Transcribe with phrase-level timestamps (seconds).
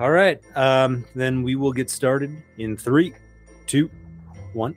[0.00, 0.40] All right.
[0.56, 3.14] Um, then we will get started in three,
[3.66, 3.90] two,
[4.52, 4.76] one.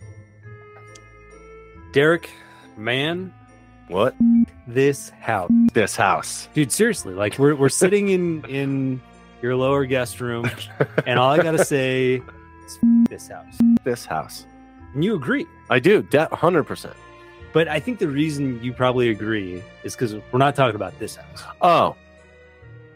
[1.93, 2.29] Derek,
[2.77, 3.33] man,
[3.87, 4.15] What?
[4.67, 6.47] this house, This house.
[6.53, 6.71] dude.
[6.71, 9.01] Seriously, like we're we're sitting in in
[9.41, 10.49] your lower guest room,
[11.05, 12.21] and all I gotta say
[12.65, 12.79] is
[13.09, 14.45] this house, This house.
[14.93, 15.45] and you agree.
[15.69, 16.07] I do.
[16.31, 16.95] Hundred percent.
[17.53, 21.17] But I think the reason you probably agree is because we're not talking about this
[21.17, 21.43] house.
[21.61, 21.95] Oh.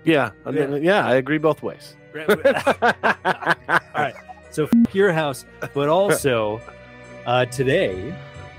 [0.06, 0.32] Yeah.
[0.46, 0.78] I mean, Yeah.
[1.02, 1.06] yeah.
[1.06, 1.98] I agree both ways.
[2.24, 4.16] All right.
[4.52, 6.62] So your house, but also
[7.26, 8.16] uh, today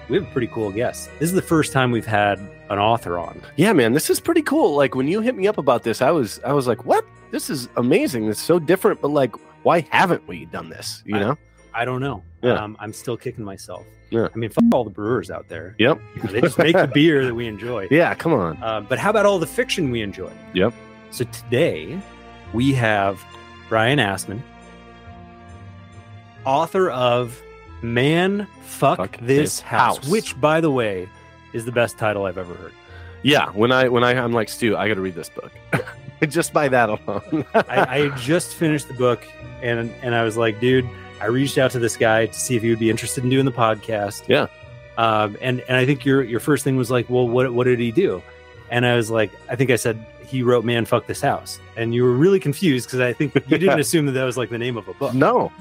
[0.09, 1.09] we have a pretty cool guest.
[1.19, 2.38] This is the first time we've had
[2.69, 3.41] an author on.
[3.56, 4.74] Yeah, man, this is pretty cool.
[4.74, 7.05] Like when you hit me up about this, I was I was like, "What?
[7.30, 8.28] This is amazing.
[8.28, 11.02] It's so different." But like, why haven't we done this?
[11.06, 11.38] You I- know?
[11.73, 12.23] I don't know.
[12.42, 12.55] Yeah.
[12.55, 13.84] Um, I'm still kicking myself.
[14.11, 14.28] Yeah.
[14.34, 15.75] I mean, fuck all the brewers out there.
[15.78, 16.00] Yep.
[16.16, 17.86] You know, they just make the beer that we enjoy.
[17.91, 18.14] Yeah.
[18.14, 18.62] Come on.
[18.62, 20.33] Uh, but how about all the fiction we enjoy?
[20.55, 20.73] Yep.
[21.11, 22.00] So today
[22.55, 23.23] we have
[23.69, 24.41] Brian Assman,
[26.45, 27.41] author of
[27.83, 30.09] Man Fuck, Fuck This This House, House.
[30.09, 31.09] which, by the way,
[31.53, 32.72] is the best title I've ever heard.
[33.22, 33.50] Yeah.
[33.50, 35.53] When I when I I'm like Stu, I got to read this book.
[36.28, 37.44] Just by that alone.
[37.55, 39.27] I, I just finished the book
[39.62, 40.89] and and I was like, dude,
[41.20, 43.44] I reached out to this guy to see if he would be interested in doing
[43.44, 44.27] the podcast.
[44.27, 44.47] Yeah.
[44.97, 47.81] Um, and and I think your your first thing was like, well, what what did
[47.81, 48.22] he do?
[48.70, 51.94] And I was like, I think I said he wrote "Man, fuck this house," and
[51.94, 54.58] you were really confused because I think you didn't assume that that was like the
[54.58, 55.14] name of a book.
[55.14, 55.52] no.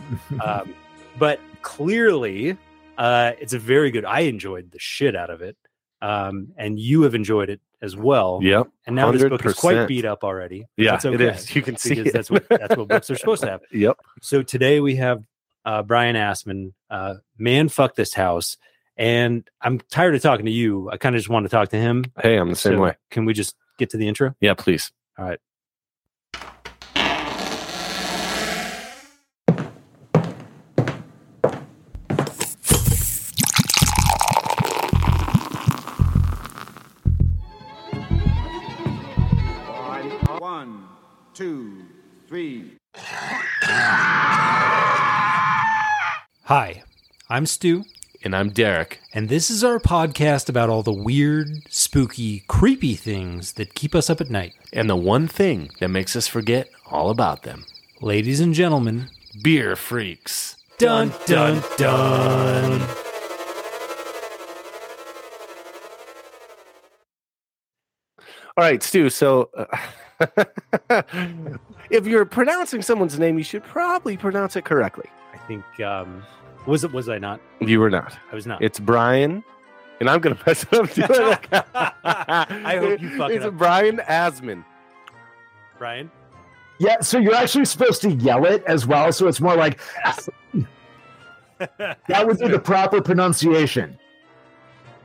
[0.44, 0.74] Um,
[1.18, 2.58] but clearly,
[2.98, 4.06] uh, it's a very good.
[4.06, 5.58] I enjoyed the shit out of it,
[6.02, 8.40] um, and you have enjoyed it as well.
[8.42, 8.68] Yep.
[8.88, 10.66] And now this book is quite beat up already.
[10.78, 10.92] Yeah.
[10.92, 11.56] that's It okay, is.
[11.56, 12.14] You can see it.
[12.14, 13.62] that's what that's what books are supposed to have.
[13.72, 13.98] Yep.
[14.22, 15.24] So today we have
[15.66, 18.58] uh, Brian Assman, uh, man, fuck this house,
[18.98, 20.90] and I'm tired of talking to you.
[20.90, 22.06] I kind of just want to talk to him.
[22.22, 22.96] Hey, I'm the same So way.
[23.12, 24.36] Can we just get to the intro?
[24.40, 24.54] Yeah.
[24.54, 24.92] Please.
[25.18, 25.40] All right.
[40.40, 40.88] One,
[41.34, 41.86] two,
[42.28, 42.78] three.
[46.44, 46.84] Hi,
[47.28, 47.84] I'm Stu,
[48.26, 49.02] And I'm Derek.
[49.14, 54.10] and this is our podcast about all the weird, spooky, creepy things that keep us
[54.10, 54.54] up at night.
[54.74, 57.66] And the one thing that makes us forget all about them
[58.02, 59.10] Ladies and gentlemen,
[59.44, 60.58] beer freaks.
[60.80, 62.82] dun dun dun.
[68.58, 69.10] All right, Stu.
[69.10, 70.46] So, uh,
[71.90, 75.10] if you're pronouncing someone's name, you should probably pronounce it correctly.
[75.34, 76.24] I think um,
[76.68, 77.40] was it was I not?
[77.60, 78.18] You were not.
[78.32, 78.62] I was not.
[78.62, 79.44] It's Brian,
[80.00, 80.90] and I'm gonna mess it up.
[80.90, 81.04] Too.
[82.04, 83.58] I hope you fuck it It's up.
[83.58, 84.64] Brian Asman.
[85.78, 86.10] Brian.
[86.80, 89.80] Yeah, so you're actually supposed to yell it as well, so it's more like
[91.60, 93.98] that would be the proper pronunciation.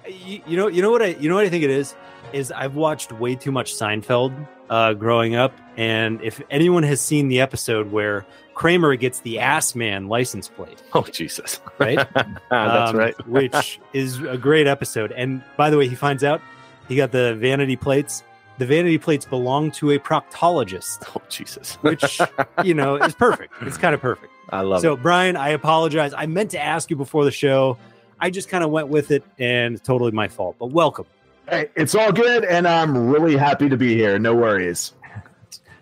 [0.08, 1.94] you, you know you know what I you know what I think it is
[2.32, 7.28] is I've watched way too much Seinfeld uh, growing up, and if anyone has seen
[7.28, 8.24] the episode where
[8.60, 11.62] Kramer gets the ass man license plate, Oh Jesus!
[11.78, 11.96] right?
[12.50, 13.26] That's Um, right.
[13.26, 15.12] which is a great episode.
[15.12, 16.42] And by the way, he finds out
[16.86, 18.22] he got the vanity plates.
[18.58, 21.76] The vanity plates belong to a proctologist, Oh Jesus!
[21.76, 22.20] which
[22.62, 23.54] you know is perfect.
[23.62, 24.30] It's kind of perfect.
[24.50, 24.96] I love so, it.
[24.98, 26.12] So Brian, I apologize.
[26.14, 27.78] I meant to ask you before the show.
[28.20, 30.56] I just kind of went with it, and totally my fault.
[30.58, 31.06] But welcome.
[31.48, 34.18] Hey, it's all good, and I'm really happy to be here.
[34.18, 34.92] No worries.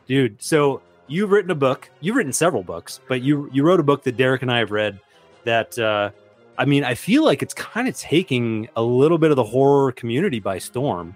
[0.07, 3.83] dude so you've written a book you've written several books but you you wrote a
[3.83, 4.99] book that derek and i have read
[5.45, 6.11] that uh
[6.59, 9.91] i mean i feel like it's kind of taking a little bit of the horror
[9.93, 11.15] community by storm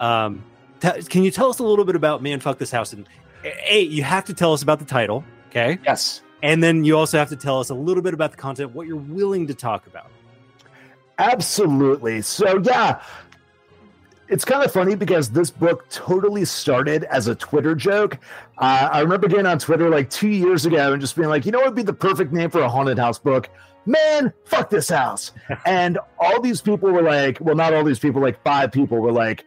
[0.00, 0.42] um
[0.80, 3.08] t- can you tell us a little bit about man fuck this house and
[3.68, 6.22] a you have to tell us about the title okay Yes.
[6.42, 8.86] and then you also have to tell us a little bit about the content what
[8.86, 10.10] you're willing to talk about
[11.20, 12.22] Absolutely.
[12.22, 13.02] So, yeah,
[14.28, 18.18] it's kind of funny because this book totally started as a Twitter joke.
[18.58, 21.52] Uh, I remember getting on Twitter like two years ago and just being like, you
[21.52, 23.48] know what would be the perfect name for a haunted house book?
[23.86, 25.32] Man, fuck this house.
[25.66, 29.12] and all these people were like, well, not all these people, like five people were
[29.12, 29.44] like,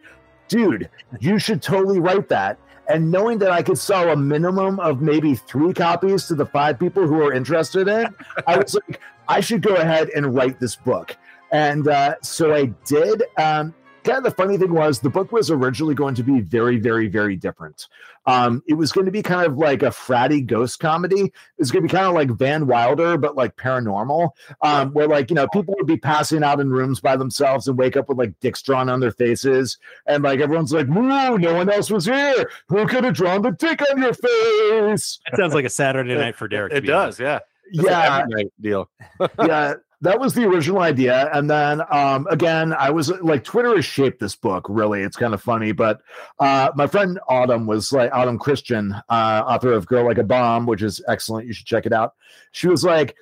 [0.48, 0.88] dude,
[1.20, 2.58] you should totally write that.
[2.88, 6.78] And knowing that I could sell a minimum of maybe three copies to the five
[6.78, 8.14] people who are interested in, it,
[8.46, 11.16] I was like, I should go ahead and write this book.
[11.52, 13.22] And uh, so I did.
[13.36, 16.78] Um, kind of the funny thing was the book was originally going to be very,
[16.78, 17.88] very, very different.
[18.26, 21.22] Um, it was going to be kind of like a fratty ghost comedy.
[21.22, 24.30] It was going to be kind of like Van Wilder, but like paranormal,
[24.62, 27.78] um, where like you know people would be passing out in rooms by themselves and
[27.78, 31.38] wake up with like dicks drawn on their faces, and like everyone's like, "Woo!
[31.38, 32.50] No one else was here.
[32.68, 36.36] Who could have drawn the dick on your face?" That sounds like a Saturday night
[36.36, 36.72] for Derek.
[36.72, 37.18] It be honest.
[37.18, 37.38] does, yeah.
[37.74, 38.90] That's yeah, deal.
[39.38, 41.30] yeah that was the original idea.
[41.32, 45.02] And then um again i was like twitter has shaped this book really.
[45.02, 46.02] It's kind of funny but
[46.38, 50.66] uh my friend autumn was like autumn christian uh author of girl like a bomb
[50.66, 51.46] which is excellent.
[51.46, 52.14] You should check it out.
[52.50, 53.16] She was like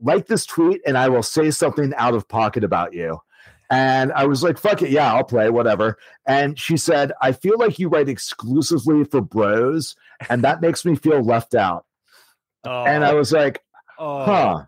[0.00, 3.20] like this tweet and i will say something out of pocket about you.
[3.70, 5.96] And I was like, fuck it, yeah, I'll play, whatever.
[6.26, 9.96] And she said, I feel like you write exclusively for bros,
[10.28, 11.86] and that makes me feel left out.
[12.64, 13.64] Oh, And I was like,
[13.98, 14.66] oh, huh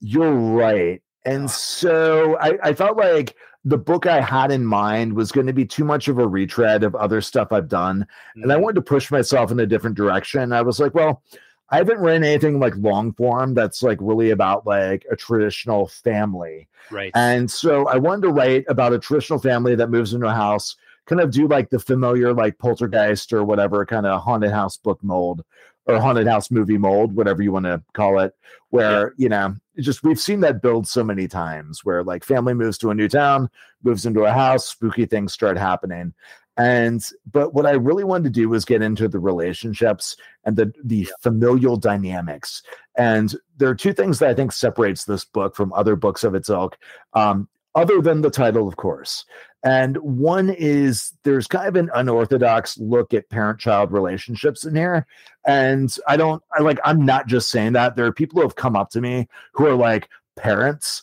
[0.00, 5.32] you're right and so I, I felt like the book i had in mind was
[5.32, 8.06] going to be too much of a retread of other stuff i've done
[8.36, 11.22] and i mm, wanted to push myself in a different direction i was like well
[11.70, 16.68] i haven't written anything like long form that's like really about like a traditional family
[16.90, 17.12] right.
[17.14, 20.76] and so I wanted to write about a traditional family that moves into a house,
[21.06, 25.02] kind of do like the familiar like poltergeist or whatever kind of haunted house book
[25.02, 25.44] mold
[25.88, 28.34] or haunted house movie mold, whatever you want to call it,
[28.70, 32.76] where, you know, just we've seen that build so many times where like family moves
[32.78, 33.48] to a new town,
[33.82, 36.12] moves into a house, spooky things start happening.
[36.58, 40.72] And but what I really wanted to do was get into the relationships and the
[40.82, 42.62] the familial dynamics.
[42.96, 46.34] And there are two things that I think separates this book from other books of
[46.34, 46.76] its ilk,
[47.14, 49.24] um, other than the title, of course.
[49.64, 55.06] And one is there's kind of an unorthodox look at parent-child relationships in here.
[55.46, 57.96] And I don't, I like, I'm not just saying that.
[57.96, 61.02] There are people who have come up to me who are like parents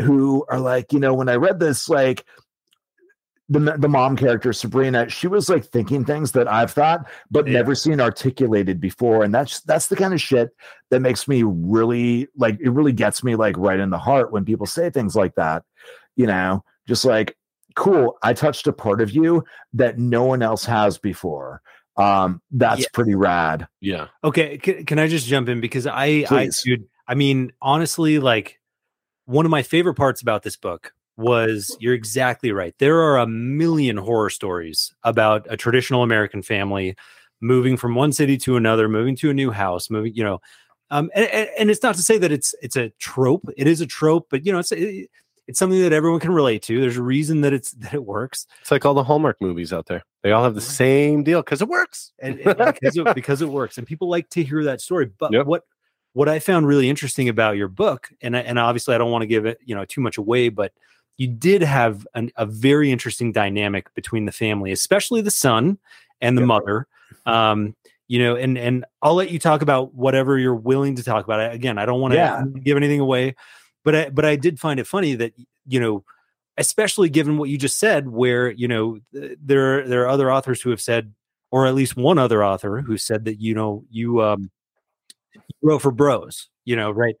[0.00, 2.24] who are like, you know, when I read this, like
[3.48, 7.54] the the mom character Sabrina, she was like thinking things that I've thought but Yeah.
[7.54, 10.50] never seen articulated before, and that's that's the kind of shit
[10.90, 14.44] that makes me really like it really gets me like right in the heart when
[14.44, 15.62] people say things like that.
[16.16, 17.36] You know, just like
[17.74, 21.62] cool, I touched a part of you that no one else has before.
[21.96, 22.86] Um, that's Yeah.
[22.92, 23.68] pretty rad.
[23.80, 24.08] Yeah.
[24.22, 28.60] Okay, can, can I just jump in because I, I, dude, I mean, honestly, like
[29.26, 32.74] one of my favorite parts about this book was you're exactly right.
[32.78, 36.96] There are a million horror stories about a traditional American family
[37.40, 40.40] moving from one city to another, moving to a new house, moving, you know,
[40.90, 43.48] um, and, and, and it's not to say that it's it's a trope.
[43.56, 45.08] It is a trope, but you know, it's it,
[45.46, 46.80] it's something that everyone can relate to.
[46.80, 48.46] There's a reason that it's that it works.
[48.62, 50.02] It's like all the Hallmark movies out there.
[50.22, 52.12] They all have the same deal because it works.
[52.20, 55.32] and, and because it, because it works and people like to hear that story but
[55.32, 55.46] Yep.
[55.46, 55.62] what
[56.14, 59.22] what i found really interesting about your book and I, and obviously i don't want
[59.22, 60.72] to give it you know too much away but
[61.18, 65.76] you did have an, a very interesting dynamic between the family especially the son
[66.22, 66.46] and the Yep.
[66.48, 66.86] mother
[67.26, 67.74] um
[68.08, 71.52] you know and and i'll let you talk about whatever you're willing to talk about
[71.52, 72.44] again i don't want to Yeah.
[72.62, 73.34] give anything away
[73.84, 75.32] but i but i did find it funny that
[75.66, 76.04] you know
[76.56, 80.70] especially given what you just said where you know there there are other authors who
[80.70, 81.12] have said
[81.50, 84.50] or at least one other author who said that you know you um
[85.62, 87.16] wrote for bros you know right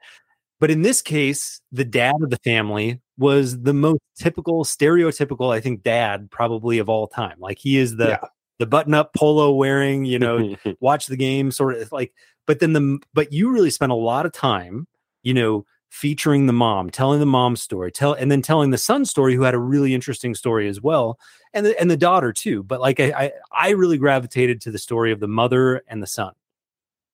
[0.60, 5.60] but in this case the dad of the family was the most typical stereotypical i
[5.60, 8.18] think dad probably of all time like he is the Yeah.
[8.60, 12.12] the button up polo wearing you know watch the game sort of like
[12.46, 14.86] but then the but you really spent a lot of time
[15.22, 19.08] you know featuring the mom telling the mom's story tell and then telling the son's
[19.08, 21.16] story who had a really interesting story as well
[21.52, 24.78] and the, and the daughter too but like I, I i really gravitated to the
[24.78, 26.32] story of the mother and the son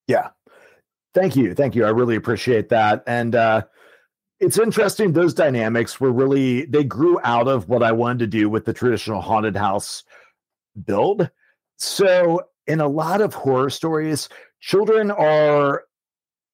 [0.07, 0.31] Yeah.
[1.13, 1.55] Thank you.
[1.55, 1.85] Thank you.
[1.85, 3.03] I really appreciate that.
[3.07, 3.63] And uh
[4.41, 8.49] it's interesting those dynamics were really they grew out of what I wanted to do
[8.49, 10.05] with the traditional haunted house
[10.85, 11.29] build.
[11.77, 14.29] So in a lot of horror stories,
[14.61, 15.85] children are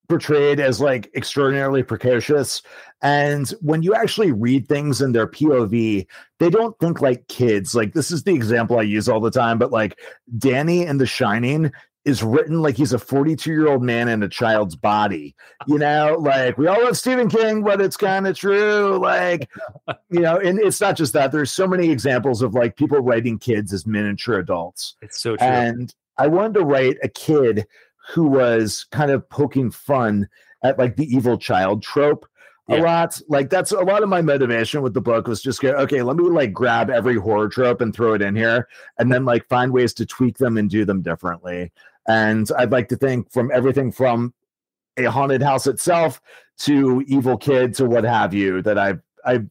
[0.08, 2.62] portrayed as like extraordinarily precocious
[3.02, 6.06] and when you actually read things in their POV
[6.38, 9.58] they don't think like kids like this is the example I use all the time
[9.58, 9.98] but like
[10.38, 11.72] Danny in The Shining
[12.06, 15.34] is written like he's a 42 year old man in a child's body.
[15.66, 18.98] You know, like we all love Stephen King, but it's kind of true.
[18.98, 19.50] Like,
[20.10, 21.32] you know, and it's not just that.
[21.32, 24.94] There's so many examples of like people writing kids as miniature adults.
[25.02, 27.66] it's so true And I wanted to write a kid
[28.14, 30.28] who was kind of poking fun
[30.62, 32.26] at like the evil child trope
[32.68, 33.20] a lot.
[33.28, 36.16] Like that's a lot of my motivation with the book was just go, okay, let
[36.16, 39.72] me like grab every horror trope and throw it in here and then like find
[39.72, 41.72] ways to tweak them and do them differently.
[42.08, 44.34] And I'd like to think from everything from
[44.96, 46.20] a haunted house itself
[46.58, 49.48] to evil kids or what have you that I've I've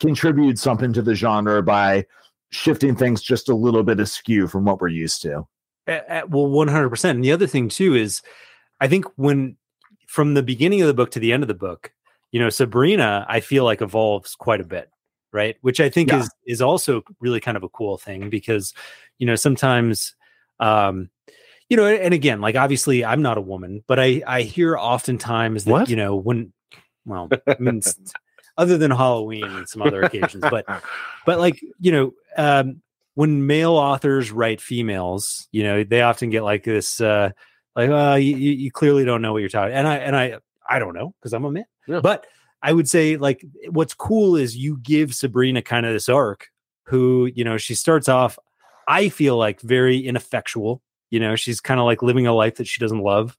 [0.00, 2.06] contribute something to the genre by
[2.50, 5.46] shifting things just a little bit askew from what we're used to.
[5.86, 7.16] A- a- well, one hundred percent.
[7.16, 8.22] And the other thing too is,
[8.80, 9.56] I think when
[10.06, 11.92] from the beginning of the book to the end of the book,
[12.32, 14.90] you know, Sabrina, I feel like evolves quite a bit,
[15.32, 15.56] right?
[15.62, 16.20] Which I think Yeah.
[16.20, 18.74] is is also really kind of a cool thing because,
[19.18, 20.14] you know, sometimes,
[20.58, 21.10] um,
[21.68, 25.64] you know, and again, like obviously, I'm not a woman, but I I hear oftentimes
[25.64, 25.88] that What?
[25.88, 26.52] you know when,
[27.04, 27.80] well, I mean,
[28.56, 30.66] other than Halloween and some other occasions, but
[31.26, 32.82] but like you know um
[33.14, 37.30] when male authors write females you know they often get like this uh
[37.76, 40.38] like uh you, you you clearly don't know what you're talking and i and i
[40.68, 41.64] i don't know because i'm a man.
[41.86, 42.00] Yeah.
[42.00, 42.26] but
[42.62, 46.48] i would say like what's cool is you give sabrina kind of this arc
[46.84, 48.38] who you know she starts off
[48.88, 50.82] i feel like very ineffectual.
[51.10, 53.36] You know she's kind of like living a life that she doesn't love.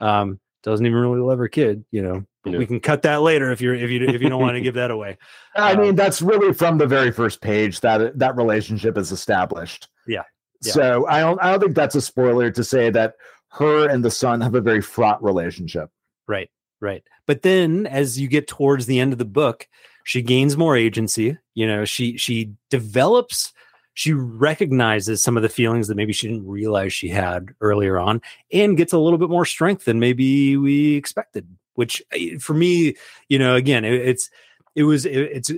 [0.00, 2.58] Um doesn't even really love her kid you know Yeah.
[2.58, 4.74] we can cut that later if you're if you if you don't want to give
[4.74, 5.16] that away
[5.54, 9.88] I Um, mean, that's really from the very first page that that relationship is established.
[10.08, 10.24] Yeah.
[10.62, 10.72] Yeah.
[10.72, 13.14] So I don't I don't think that's a spoiler to say that
[13.50, 15.90] her and the son have a very fraught relationship.
[16.26, 17.04] Right, right.
[17.26, 19.68] But then as you get towards the end of the book,
[20.04, 21.38] she gains more agency.
[21.54, 23.52] You know, she she develops,
[23.94, 28.20] she recognizes some of the feelings that maybe she didn't realize she had earlier on
[28.52, 32.96] and gets a little bit more strength than maybe we expected, which eh, for me,
[33.28, 34.30] you know, again, it, it's
[34.74, 35.52] it was it, it's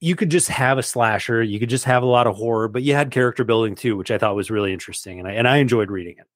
[0.00, 2.82] you could just have a slasher, you could just have a lot of horror, but
[2.82, 5.58] you had character building too, which I thought was really interesting and I and I
[5.58, 6.26] enjoyed reading it.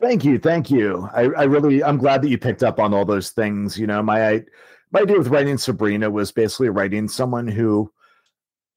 [0.00, 1.08] Thank you, thank you.
[1.14, 3.78] I, I really I'm glad that you picked up on all those things.
[3.78, 4.42] You know, my I,
[4.90, 7.92] my idea with writing Sabrina was basically writing someone who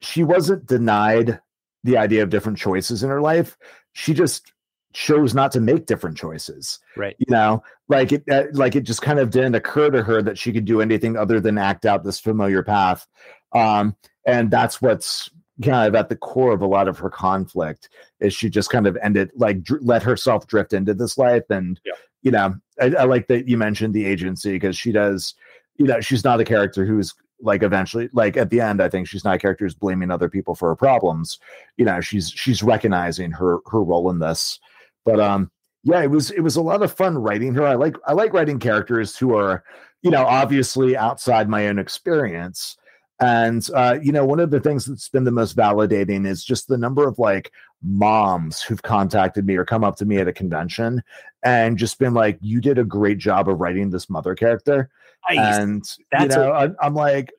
[0.02, 1.40] she wasn't denied
[1.86, 3.58] the idea of different choices in her life.
[3.94, 4.52] She just
[4.94, 6.80] chose not to make different choices.
[6.98, 7.16] Right.
[7.20, 10.38] You know, like it uh, like it just kind of didn't occur to her that
[10.38, 13.06] she could do anything other than act out this familiar path.
[13.54, 15.30] Um, and that's what's
[15.64, 17.88] kind of at the core of a lot of her conflict
[18.20, 21.80] is she just kind of ended like dr- let herself drift into this life and
[21.86, 21.94] Yeah.
[22.24, 25.34] you know I, I like that you mentioned the agency because she does
[25.78, 27.14] you know she's not a character who's
[27.46, 30.30] like eventually like at the end i think she's not a character who's blaming other
[30.30, 31.40] people for her problems.
[31.78, 34.60] You know she's she's recognizing her her role in this.
[35.06, 35.52] But um
[35.84, 37.66] yeah it was it was a lot of fun writing her.
[37.66, 39.64] I like i like writing characters who are
[40.02, 42.78] you know obviously outside my own experience.
[43.20, 46.68] And uh, you know, one of the things that's been the most validating is just
[46.68, 50.34] the number of like moms who've contacted me or come up to me at a
[50.34, 51.02] convention
[51.44, 54.90] and just been like, "You did a great job of writing this mother character,"
[55.30, 57.32] and you That's a- know, I, I'm like,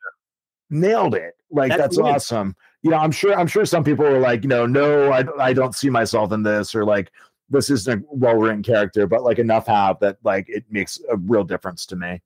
[0.71, 1.35] nailed it.
[1.51, 2.57] Like That's that's, awesome.
[2.83, 5.53] You know, I'm sure I'm sure some people are like, you know, no, I I
[5.53, 7.11] don't see myself in this, or like
[7.49, 11.17] this isn't a well written character, but like enough have that like it makes a
[11.17, 12.21] real difference to me.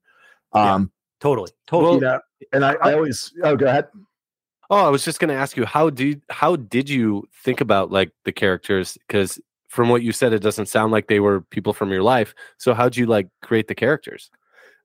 [0.55, 0.73] Yeah.
[0.73, 1.95] Um, totally, totally.
[1.95, 2.19] you know,
[2.53, 3.87] and I, I always oh go ahead.
[4.69, 7.91] Oh, I was just going to ask you how did how did you think about
[7.91, 8.97] like the characters?
[9.07, 12.33] Because from what you said, it doesn't sound like they were people from your life.
[12.57, 14.31] So how'd you like create the characters?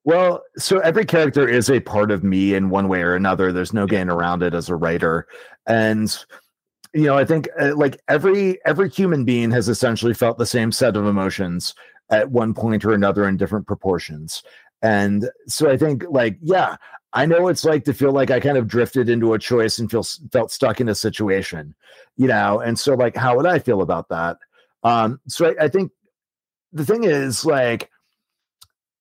[0.07, 3.53] Well, so every character is a part of me in one way or another.
[3.53, 5.27] There's no getting around it as a writer,
[5.67, 6.17] and
[6.95, 10.71] you know, I think uh, like every every human being has essentially felt the same
[10.71, 11.75] set of emotions
[12.09, 14.45] at one point or another in different proportions.
[14.81, 16.77] And so I think like yeah,
[17.13, 19.91] I know it's like to feel like I kind of drifted into a choice and
[19.91, 21.75] feel felt stuck in a situation,
[22.17, 22.61] you know.
[22.61, 24.37] And so like, how would I feel about that?
[24.85, 25.91] Um, so I, I think
[26.73, 27.91] the thing is like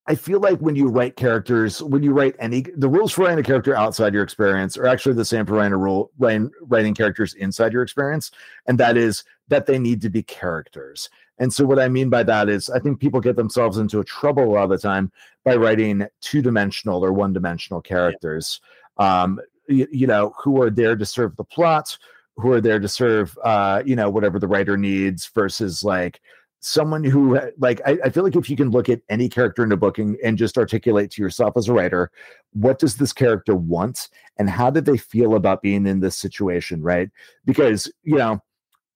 [0.08, 3.40] I feel like when you write characters, when you write any, the rules for writing
[3.40, 6.94] a character outside your experience are actually the same for writing a rule, writing, writing
[6.94, 8.30] characters inside your experience,
[8.68, 11.10] and that is that they need to be characters.
[11.40, 14.06] And so, what I mean by that is, I think people get themselves into a
[14.06, 15.12] trouble a lot of the time
[15.44, 18.62] by writing two-dimensional or one-dimensional characters.
[18.98, 21.98] Um, you, you know, who are there to serve the plot,
[22.38, 26.22] who are there to serve, uh, you know, whatever the writer needs, versus like
[26.66, 29.72] someone who like I, I, feel like if you can look at any character in
[29.72, 32.10] a book and, and, just articulate to yourself as a writer
[32.54, 36.82] what does this character want and how did they feel about being in this situation
[36.82, 37.12] right?
[37.46, 38.42] Because you know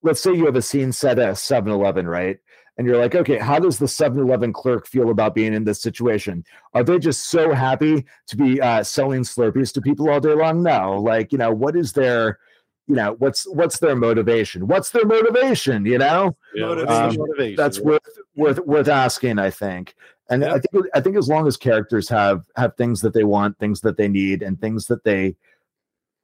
[0.01, 2.39] let's say you have a scene set at 7-eleven right?
[2.77, 6.43] And you're like okay how does the 7-eleven clerk feel about being in this situation?
[6.73, 10.63] Are they just so happy to be uh, selling slurpees to people all day long?
[10.63, 12.39] No like you know what is their
[12.89, 17.15] you know what's what's their motivation what's their motivation you know Yeah, um,
[17.55, 18.01] that's worth
[18.35, 19.95] worth worth asking i think
[20.29, 20.55] and Yeah.
[20.55, 23.81] i think i think as long as characters have have things that they want things
[23.81, 25.35] that they need and things that they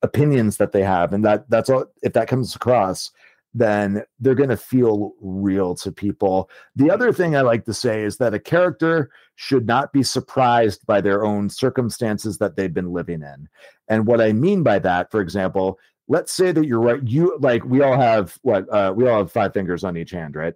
[0.02, 3.12] opinions that they have and that that's all if that comes across
[3.58, 6.50] then they're going to feel real to people.
[6.76, 10.86] The other thing I like to say is that a character should not be surprised
[10.86, 13.48] by their own circumstances that they've been living in.
[13.88, 17.02] And what I mean by that, for example, let's say that you're right.
[17.04, 20.36] You like we all have what uh, we all have five fingers on each hand,
[20.36, 20.54] right?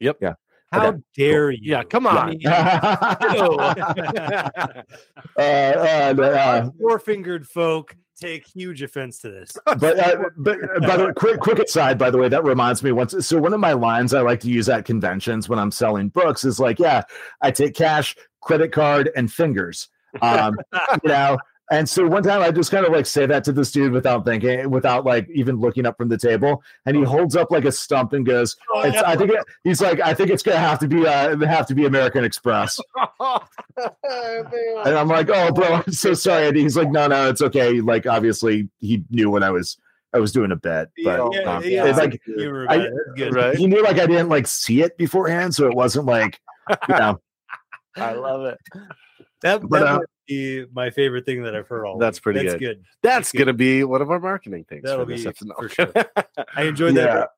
[0.00, 0.18] Yep.
[0.20, 0.34] Yeah.
[0.72, 1.58] How Okay, dare you?
[1.62, 2.36] Yeah, come on.
[2.46, 2.50] uh,
[5.38, 9.56] uh, uh, Four fingered folk take huge offense to this.
[9.64, 12.82] but uh, but uh, by the way, quick quick aside, by the way, that reminds
[12.82, 13.14] me once.
[13.26, 16.44] So one of my lines I like to use at conventions when I'm selling books
[16.44, 17.02] is like, yeah,
[17.40, 19.88] I take cash, credit card, and fingers.
[20.22, 20.56] Um,
[21.02, 21.38] you know.
[21.70, 24.24] And so one time I just kind of like say that to this dude without
[24.26, 27.72] thinking, without like even looking up from the table, and he holds up like a
[27.72, 30.88] stump and goes, it's, "I think it, he's like, I think it's gonna have to
[30.88, 32.78] be uh, have to be American Express."
[33.76, 37.80] And I'm like, "Oh, bro, I'm so sorry." And he's like, "No, no, it's okay."
[37.80, 39.78] Like, obviously, he knew when I was
[40.12, 42.92] I was doing a bet, but yeah, um, yeah, it's like I- about it.
[42.92, 43.34] That's good.
[43.34, 43.56] right?
[43.56, 46.38] he knew like I didn't like see it beforehand, so it wasn't like
[46.88, 47.20] you know.
[47.96, 48.58] I love it.
[49.44, 51.98] That, But, that uh, might be my favorite thing that I've heard all.
[51.98, 52.22] That's week.
[52.22, 52.60] pretty That's good.
[52.78, 52.84] good.
[53.02, 53.38] That's good.
[53.38, 54.82] gonna be one of our marketing things.
[54.84, 55.22] That'll for be
[55.58, 55.92] for sure.
[56.56, 57.04] I enjoyed Yeah.
[57.04, 57.28] that.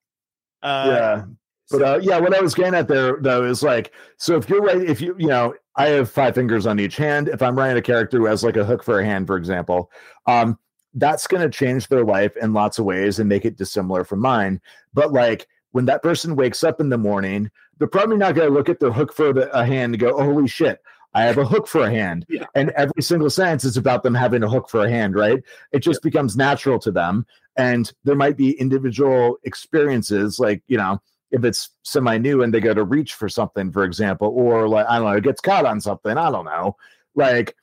[0.62, 1.25] Uh, yeah.
[1.70, 4.62] But uh, yeah, what I was getting at there though is like, so if you're
[4.62, 7.28] right, if you you know, I have five fingers on each hand.
[7.28, 9.90] If I'm writing a character who has like a hook for a hand, for example,
[10.26, 10.58] um,
[10.94, 14.20] that's going to change their life in lots of ways and make it dissimilar from
[14.20, 14.60] mine.
[14.94, 18.54] But like when that person wakes up in the morning, they're probably not going to
[18.54, 20.80] look at their hook for the, a hand and go, oh, "Holy shit,
[21.16, 22.46] I have a hook for a hand." Yeah.
[22.54, 25.42] And every single sentence is about them having a hook for a hand, right?
[25.73, 31.00] It just becomes natural to them, and there might be individual experiences, like you know
[31.32, 34.87] if it's semi new and they go to reach for something, for example, or like
[34.88, 36.16] I don't know, it gets caught on something.
[36.16, 36.76] I don't know,
[37.16, 37.54] like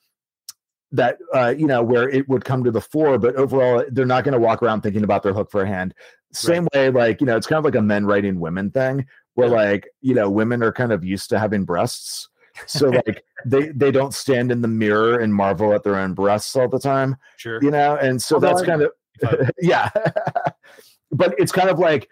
[0.91, 3.17] that, uh, you know, where it would come to the fore.
[3.17, 5.93] But overall, they're not going to walk around thinking about their hook for a hand.
[6.33, 9.05] Same way, like you know, it's kind of like a men writing women thing,
[9.35, 9.53] where Yeah.
[9.55, 12.27] like you know, women are kind of used to having breasts.
[12.67, 16.55] So like they they don't stand in the mirror and marvel at their own breasts
[16.55, 17.59] all the time Sure.
[17.63, 17.95] you know?
[17.97, 18.91] And so Although that's I- kind of
[19.61, 19.89] yeah.
[21.11, 22.09] But it's kind of like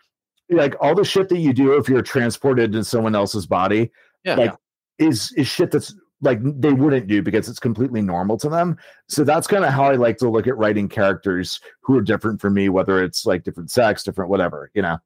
[0.49, 3.91] like all the shit that you do if you're transported in someone else's body
[4.23, 4.35] Yeah.
[4.35, 4.55] like
[4.97, 8.77] is is shit that's like they wouldn't do because it's completely normal to them.
[9.07, 12.39] So that's kind of how i like to look at writing characters who are different
[12.41, 14.97] from me whether it's like different sex different whatever you know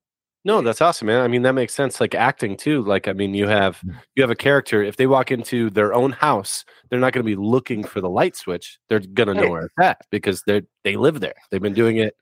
[0.45, 1.21] No, that's awesome, man.
[1.21, 1.99] I mean, that makes sense.
[1.99, 2.83] Like acting too.
[2.83, 3.81] Like, I mean, you have
[4.15, 4.83] you have a character.
[4.83, 8.09] If they walk into their own house, they're not going to be looking for the
[8.09, 8.77] light switch.
[8.87, 11.33] They're going to know where it's at because they they live there.
[11.49, 12.15] They've been doing it,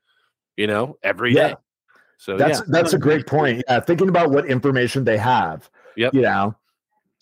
[0.56, 1.50] you know, every day.
[1.50, 1.54] Yeah.
[2.18, 6.14] So that's yeah, that's a great point yeah thinking about what information they have Yep.
[6.14, 6.54] you know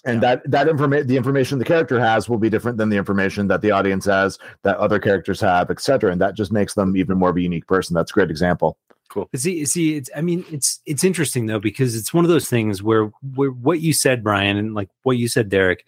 [0.04, 3.48] and that that information the information the character has will be different than the information
[3.48, 7.18] that the audience has that other characters have etc and that just makes them even
[7.18, 8.76] more of a unique person that's a great example
[9.14, 10.10] But See, see, it's.
[10.16, 13.80] I mean, it's it's interesting though because it's one of those things where where what
[13.80, 15.84] you said, Brian, and like what you said, Derek.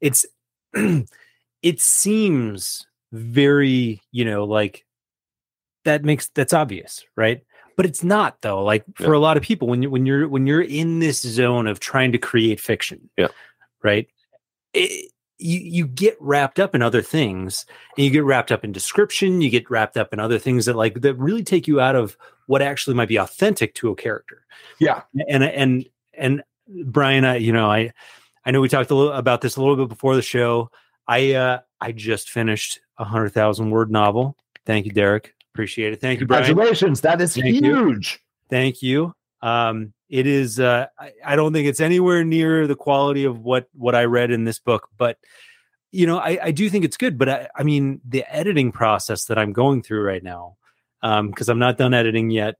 [0.00, 0.24] It's
[0.74, 4.84] it seems very, you know, like
[5.84, 7.42] that makes that's obvious, right?
[7.76, 8.62] But it's not though.
[8.64, 11.66] Like for a lot of people, when you when you're when you're in this zone
[11.66, 13.28] of trying to create fiction, Yeah.
[13.82, 14.08] right.
[14.74, 17.64] It, you you get wrapped up in other things
[17.96, 20.76] and you get wrapped up in description you get wrapped up in other things that
[20.76, 24.44] like that really take you out of what actually might be authentic to a character.
[24.78, 25.02] Yeah.
[25.28, 26.42] And and and
[26.84, 27.92] brian I, you know i
[28.44, 30.70] i know we talked a little about this a little bit before the show.
[31.06, 34.36] I uh i just finished a hundred thousand word novel.
[34.66, 35.34] Thank you derek.
[35.54, 36.00] Appreciate it.
[36.00, 36.44] Thank you brian.
[36.44, 37.00] Congratulations.
[37.02, 37.74] That is Thank you.
[37.74, 38.20] huge.
[38.50, 39.12] Thank you.
[39.42, 40.58] Um, it is.
[40.58, 44.30] Uh, I, I don't think it's anywhere near the quality of what what I read
[44.30, 45.18] in this book, but
[45.90, 47.16] you know, I, I do think it's good.
[47.18, 50.56] But I, I mean, the editing process that I'm going through right now,
[51.02, 52.56] because I'm not done editing yet.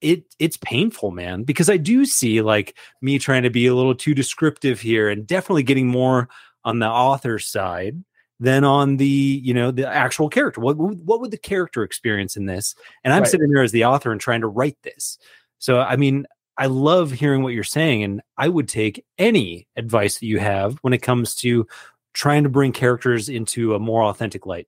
[0.00, 3.94] It it's painful, man, because I do see like me trying to be a little
[3.94, 6.28] too descriptive here, and definitely getting more
[6.64, 8.02] on the author side
[8.38, 10.60] than on the you know the actual character.
[10.60, 12.76] What would- what would the character experience in this?
[13.02, 13.30] And I'm Right.
[13.30, 15.18] sitting there as the author and trying to write this.
[15.58, 16.26] So I mean,
[16.58, 20.76] I love hearing what you're saying, and I would take any advice that you have
[20.82, 21.66] when it comes to
[22.14, 24.66] trying to bring characters into a more authentic light.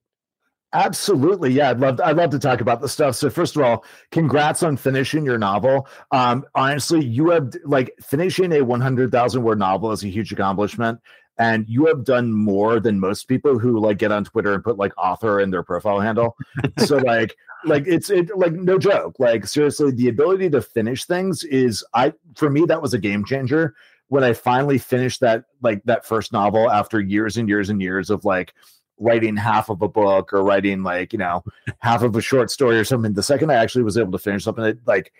[0.73, 1.51] Absolutely.
[1.51, 3.15] Yeah, I'd love I'd love to talk about the stuff.
[3.15, 5.85] So first of all, congrats on finishing your novel.
[6.11, 11.01] Um honestly, you have like finishing a 100,000 word novel is a huge accomplishment
[11.41, 14.77] and you have done more than most people who like get on Twitter and put
[14.77, 16.35] like author in their profile handle.
[16.77, 19.19] so like like it's it like no joke.
[19.19, 23.25] Like seriously, the ability to finish things is I for me that was a game
[23.25, 23.75] changer
[24.07, 28.09] when I finally finished that like that first novel after years and years and years
[28.09, 28.53] of like
[28.99, 31.43] writing half of a book or writing like you know
[31.79, 34.43] half of a short story or something the second i actually was able to finish
[34.43, 35.11] something like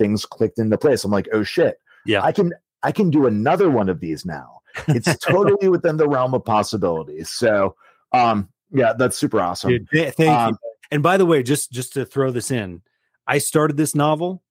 [0.00, 1.04] things clicked into place.
[1.04, 2.22] I'm like, oh shit, Yeah.
[2.22, 2.52] I can
[2.82, 4.59] I can do another one of these now.
[4.88, 7.30] It's totally within the realm of possibilities.
[7.30, 7.76] So,
[8.12, 9.70] um, yeah, that's super awesome.
[9.70, 10.70] Dude, th- thank Um, you.
[10.92, 12.82] And by the way, just just to throw this in,
[13.26, 14.42] I started this novel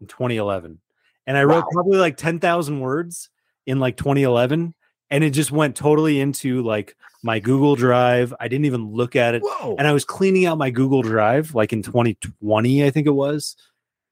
[0.00, 0.80] in 2011,
[1.26, 3.30] and I wrote probably like 10,000 words
[3.66, 4.74] in like 2011,
[5.10, 8.34] and it just went totally into like my Google Drive.
[8.40, 9.76] I didn't even look at it, Whoa.
[9.78, 13.54] and I was cleaning out my Google Drive like in 2020, I think it was,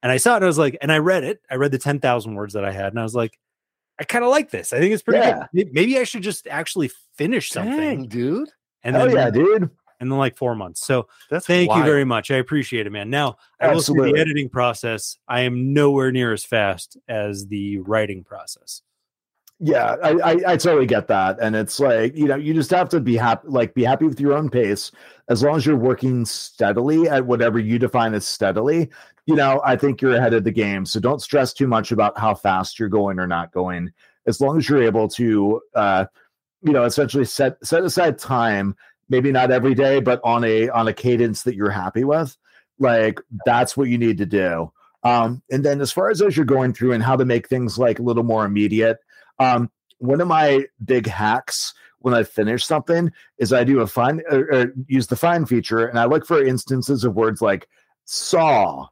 [0.03, 0.37] and I saw it.
[0.37, 1.41] And I was like, and I read it.
[1.51, 3.39] I read the 10,000 words that I had, and I was like.
[4.01, 4.73] I kind of like this.
[4.73, 5.47] I think it's pretty Yeah.
[5.55, 5.73] good.
[5.73, 7.77] Maybe I should just actually finish something.
[7.77, 8.49] Dang, dude.
[8.85, 9.63] And Hell then, yeah, dude.
[10.01, 10.87] and then like four months.
[10.87, 12.31] So That's Thank you very much.
[12.31, 13.11] I appreciate it, man.
[13.11, 14.21] Now, I will say the Absolutely.
[14.21, 18.83] editing process, I am nowhere near as fast as the writing process.
[19.61, 22.89] Yeah, I, I I totally get that, and it's like you know you just have
[22.91, 24.93] to be happy, like be happy with your own pace,
[25.29, 28.89] as long as you're working steadily at whatever you define as steadily.
[29.27, 32.17] You know, I think you're ahead of the game, so don't stress too much about
[32.17, 33.91] how fast you're going or not going.
[34.29, 36.05] As long as you're able to, uh,
[36.63, 38.77] you know, essentially set set aside time,
[39.09, 42.37] maybe not every day, but on a on a cadence that you're happy with.
[42.79, 44.73] Like that's what you need to do.
[45.03, 47.77] Um, and then as far as as you're going through and how to make things
[47.77, 48.99] like a little more immediate
[49.39, 54.23] um, one of my big hacks when I finish something is I do a find
[54.31, 57.69] or, or use the find feature and I look for instances of words like
[58.05, 58.87] saw,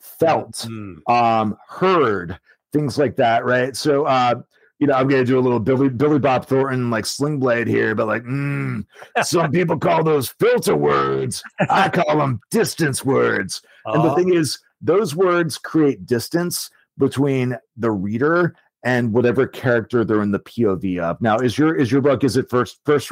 [0.00, 0.96] felt, Mm.
[1.10, 2.38] um, heard,
[2.72, 3.76] things like that, right?
[3.76, 4.34] So, uh,
[4.78, 7.94] you know, I'm gonna do a little Billy Billy Bob Thornton like sling blade here,
[7.94, 8.84] but like, mm,
[9.22, 11.42] some people call those filter words.
[11.70, 13.62] I call them distance words.
[13.86, 20.04] And the Uh, thing is, those words create distance between the reader and whatever character
[20.04, 21.20] they're in the POV of.
[21.20, 23.08] Now, is your is your book is it first first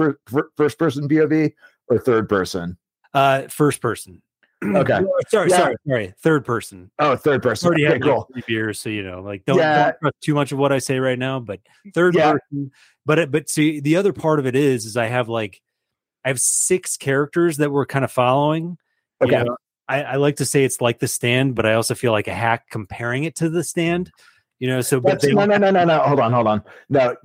[0.57, 1.53] first person POV
[1.89, 2.77] or third person?
[3.15, 4.23] uh, first person.
[4.63, 5.01] Okay.
[5.29, 5.57] Sorry, Yeah.
[5.57, 6.15] sorry, sorry.
[6.23, 6.91] Third person.
[6.99, 7.67] Oh, third person.
[7.69, 8.29] Already Okay, had cool.
[8.31, 9.85] three beers, so you know, like don't, Yeah.
[9.85, 11.41] don't trust too much of what I say right now.
[11.41, 11.61] But
[11.95, 12.33] third Yeah.
[12.33, 12.71] person.
[13.07, 15.63] But it- but see, the other part of it is, is I have like,
[16.27, 18.77] I have six characters that we're kind of following.
[19.23, 19.45] You Okay.
[19.45, 19.57] know,
[19.89, 22.35] I, I like to say it's like the stand, but I also feel like a
[22.35, 24.13] hack comparing it to the stand.
[24.61, 25.99] You know, so but they no, no, no, no, no.
[26.01, 26.63] Hold on, hold on.
[26.89, 27.17] Now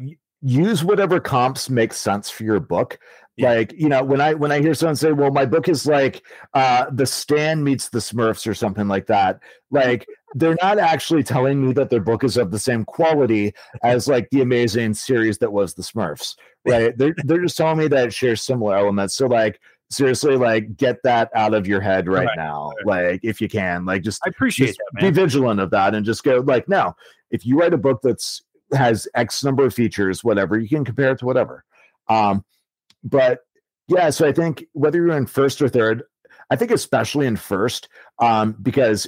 [0.42, 2.98] use whatever comps make sense for your book.
[3.38, 3.52] Yeah.
[3.52, 6.24] Like, you know, when I when I hear someone say, "Well, my book is like
[6.54, 11.66] uh the Stand meets the Smurfs" or something like that, like they're not actually telling
[11.66, 15.52] me that their book is of the same quality as like the amazing series that
[15.52, 16.98] was the Smurfs, right?
[16.98, 19.16] They're they're just telling me that it shares similar elements.
[19.16, 23.40] So, like, seriously, like, get that out of your head right, Right, now, like, if
[23.40, 26.40] you can, like, just I appreciate just that, be vigilant of that and just go
[26.46, 26.96] like no
[27.32, 28.44] if you write a book that's
[28.74, 31.64] has x number of features whatever you can compare it to whatever.
[32.08, 32.44] Um
[33.04, 33.40] but
[33.88, 36.04] yeah so i think whether you're in first or third
[36.50, 37.88] i think especially in first
[38.20, 39.08] um because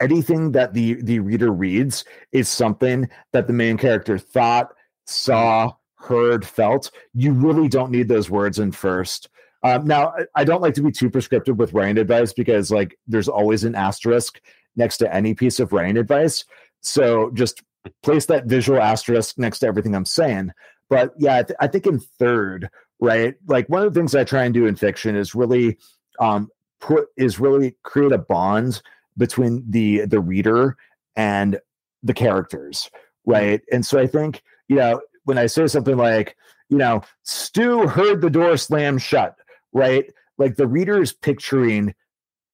[0.00, 4.74] anything that the the reader reads is something that the main character thought
[5.06, 6.90] saw heard felt.
[7.14, 9.28] You really don't need those words in first
[9.62, 13.28] um, now I- don't like to be too prescriptive with writing advice because like there's
[13.28, 14.40] always an asterisk
[14.76, 16.44] next to any piece of writing advice.
[16.80, 17.62] So just
[18.02, 20.52] place that visual asterisk next to everything I'm saying.
[20.88, 22.68] But yeah, I, th- I think in third,
[23.00, 23.34] right?
[23.46, 25.78] Like one of the things I try and do in fiction is really
[26.20, 26.48] um,
[26.80, 28.82] put is really create a bond
[29.16, 30.76] between the the reader
[31.16, 31.58] and
[32.02, 32.90] the characters,
[33.26, 33.60] right?
[33.72, 36.36] And so I think you know when I say something like
[36.68, 39.36] you know Stu heard the door slam shut,
[39.72, 40.04] right?
[40.38, 41.94] Like the reader is picturing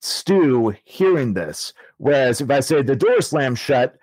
[0.01, 1.73] Stu hearing this.
[1.99, 3.97] Whereas if I say the door slammed shut,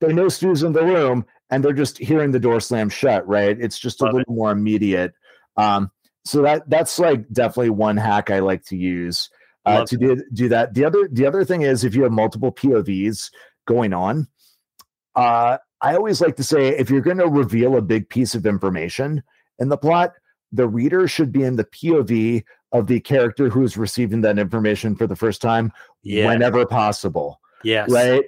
[0.00, 3.56] they know Stu's in the room and they're just hearing the door slam shut, right?
[3.60, 5.14] It's just a Love little more immediate.
[5.56, 5.90] Um,
[6.24, 9.28] so that that's like definitely one hack I like to use
[9.66, 10.74] uh, to do do that.
[10.74, 13.30] The other the other thing is if you have multiple POVs
[13.66, 14.26] going on,
[15.14, 18.46] uh, I always like to say if you're going to reveal a big piece of
[18.46, 19.22] information
[19.58, 20.12] in the plot,
[20.54, 25.06] the reader should be in the POV of the character who's receiving that information for
[25.06, 26.26] the first time Yeah.
[26.28, 27.90] whenever possible yes.
[27.90, 28.24] right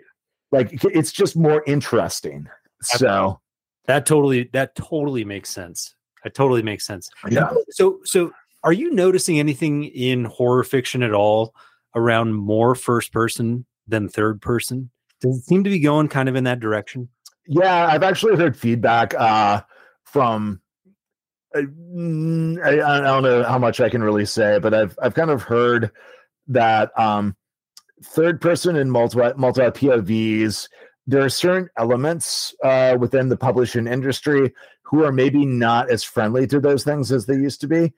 [0.53, 2.49] like it's just more interesting
[2.83, 3.41] so
[3.87, 5.95] That totally that totally makes sense.
[6.25, 7.09] That totally makes sense.
[7.31, 8.33] yeah So so
[8.65, 11.55] are you noticing anything in horror fiction at all
[11.95, 14.91] around more first person than third person?
[15.21, 17.09] Does it seem to be going kind of in that direction?
[17.49, 19.61] yeah i've actually heard feedback uh
[20.05, 20.61] from
[21.57, 25.43] I, I don't know how much i can really say but i've i've kind of
[25.43, 25.91] heard
[26.49, 27.37] that um
[28.05, 30.69] third person and multi multi povs
[31.07, 36.47] there are certain elements uh, within the publishing industry who are maybe not as friendly
[36.49, 37.93] to those things as they used to be.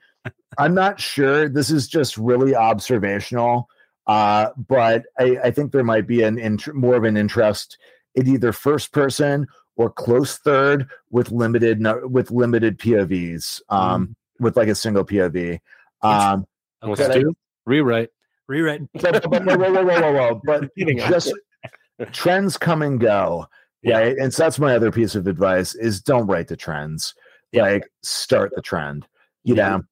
[0.59, 1.49] I'm not sure.
[1.49, 3.69] This is just really observational.
[4.07, 7.79] Uh, but I, I think there might be an int- more of an interest
[8.15, 9.47] in either first person
[9.79, 15.59] or close third with limited with limited POVs, um, with like a single POV.
[16.03, 16.45] Um,
[16.81, 17.09] What's Okay.
[17.09, 17.35] but I- do?
[17.65, 18.11] Rewrite.
[18.49, 18.83] Rewrite.
[19.01, 20.41] but, but, whoa, whoa, whoa, whoa, whoa, whoa.
[20.45, 21.33] But just
[22.13, 23.47] trends come and go.
[23.83, 23.99] Yeah.
[23.99, 24.17] Right.
[24.19, 27.15] And so that's my other piece of advice is don't write the trends.
[27.53, 27.63] Yeah.
[27.63, 29.07] Like start the trend.
[29.45, 29.69] You Yeah.
[29.69, 29.83] know.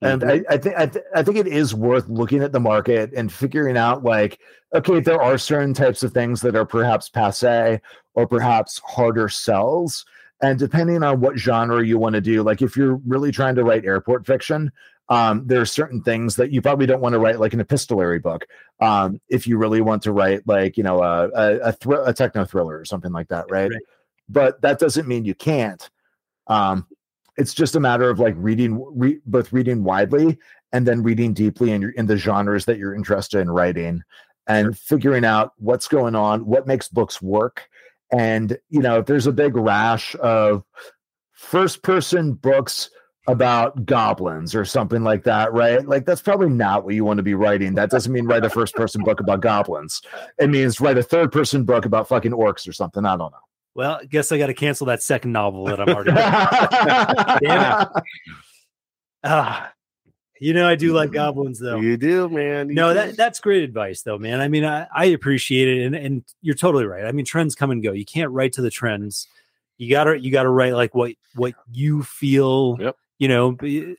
[0.00, 3.12] And I, I think I, th- I think it is worth looking at the market
[3.16, 4.38] and figuring out like,
[4.74, 7.80] okay, there are certain types of things that are perhaps passe
[8.14, 10.04] or perhaps harder sells.
[10.40, 13.64] And depending on what genre you want to do, like if you're really trying to
[13.64, 14.70] write airport fiction,
[15.08, 18.18] um, there are certain things that you probably don't want to write like an epistolary
[18.18, 18.46] book.
[18.80, 22.12] Um, if you really want to write like you know a a, a, thr- a
[22.12, 23.70] techno thriller or something like that, right?
[23.70, 23.82] Right.
[24.28, 25.88] But that doesn't mean you can't.
[26.46, 26.86] Um,
[27.38, 30.38] it's just a matter of like reading, re- both reading widely
[30.72, 34.02] and then reading deeply in your in the genres that you're interested in writing,
[34.46, 37.68] and figuring out what's going on, what makes books work,
[38.12, 40.64] and you know if there's a big rash of
[41.32, 42.90] first person books
[43.28, 45.86] about goblins or something like that, right?
[45.86, 47.74] Like that's probably not what you want to be writing.
[47.74, 50.00] That doesn't mean write a first person book about goblins.
[50.38, 53.04] It means write a third person book about fucking orcs or something.
[53.04, 53.47] I don't know.
[53.74, 56.12] Well, I guess I got to cancel that second novel that I'm already.
[56.12, 57.88] Damn Damn
[59.24, 59.72] ah,
[60.40, 61.80] you know, I do like goblins though.
[61.80, 62.68] You do, man.
[62.68, 62.94] You No, do.
[62.94, 64.40] that that's great advice though, man.
[64.40, 67.04] I mean, I, I appreciate it, and and you're totally right.
[67.04, 67.92] I mean, trends come and go.
[67.92, 69.26] You can't write to the trends.
[69.78, 72.76] You gotta you gotta write like what what you feel.
[72.80, 72.96] Yep.
[73.18, 73.96] You know, be-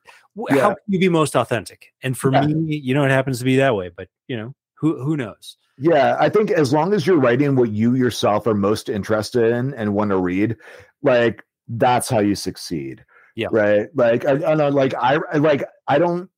[0.49, 0.59] Yeah.
[0.61, 1.93] how can you be most authentic?
[2.03, 2.47] And for Yeah.
[2.47, 3.89] me, you know, it happens to be that way.
[3.95, 5.57] But you know, who who knows?
[5.77, 9.73] Yeah, I think as long as you're writing what you yourself are most interested in
[9.75, 10.57] and want to read,
[11.01, 13.05] like that's how you succeed.
[13.35, 13.47] Yeah.
[13.51, 13.87] Right.
[13.95, 16.29] Like I, I know, like I I- like I don't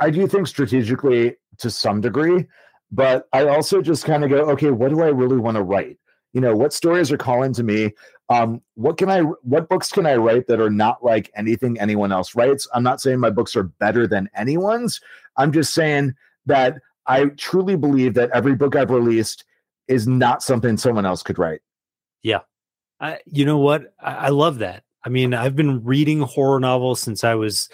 [0.00, 2.46] I do think strategically to some degree,
[2.90, 5.98] but I also just kind of go, okay, what do I really want to write?
[6.32, 7.92] You know, what stories are calling to me?
[8.28, 12.10] Um, what can I what books can I write that are not like anything anyone
[12.10, 12.66] else writes?
[12.74, 15.00] I'm not saying my books are better than anyone's.
[15.36, 16.14] I'm just saying
[16.46, 19.44] that I truly believe that every book I've released
[19.88, 21.60] is not something someone else could write.
[22.22, 22.40] Yeah.
[23.00, 23.94] I, you know what?
[24.00, 24.84] I, I love that.
[25.04, 27.68] I mean, I've been reading horror novels since I was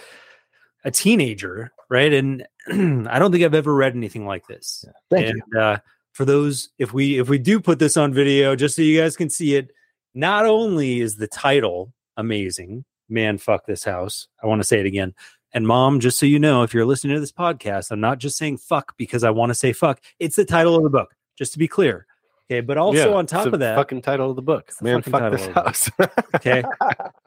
[0.84, 2.12] a teenager, right?
[2.12, 4.84] And I don't think I've ever read anything like this.
[5.10, 5.60] Thank and you.
[5.60, 5.78] uh,
[6.12, 9.16] for those, if we if we do put this on video, just so you guys
[9.16, 9.70] can see it,
[10.14, 14.26] not only is the title amazing, man, fuck this house.
[14.42, 15.14] I want to say it again.
[15.52, 18.36] And mom, just so you know, if you're listening to this podcast, I'm not just
[18.38, 20.00] saying fuck because I want to say fuck.
[20.18, 22.06] It's the title of the book, just to be clear.
[22.50, 24.98] Okay, but also Yeah, on top of that, fucking title of the book, the man.
[25.02, 25.90] fucking Fuck title this of the house.
[26.34, 26.64] okay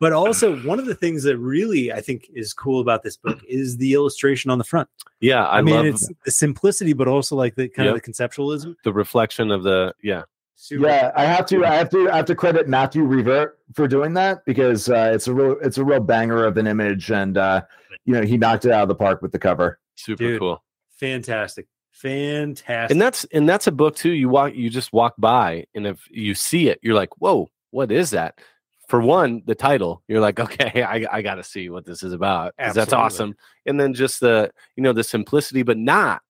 [0.01, 3.39] but also one of the things that really i think is cool about this book
[3.47, 4.89] is the illustration on the front
[5.21, 7.95] yeah, I, i, mean love it's the simplicity but also like the kind Yep.
[7.95, 10.23] of the conceptualism the reflection of the yeah.
[10.63, 11.65] Super- Yeah, I have to.
[11.65, 12.09] I have to.
[12.09, 15.57] I have to credit Matthew Revert for doing that because uh, it's a real.
[15.61, 17.63] It's a real banger of an image, and uh,
[18.05, 19.77] you know he knocked it out of the park with the cover.
[19.95, 20.39] Super Dude.
[20.39, 20.63] cool.
[20.95, 24.11] fantastic fantastic And that's and that's a book too.
[24.11, 27.91] You walk, you just walk by, and if you see it, you're like, "Whoa, what
[27.91, 28.39] is that?"
[28.87, 32.13] For one, the title, you're like, "Okay, I, I got to see what this is
[32.13, 33.35] about." 'cause That's awesome.
[33.65, 36.21] And then just the you know the simplicity, but not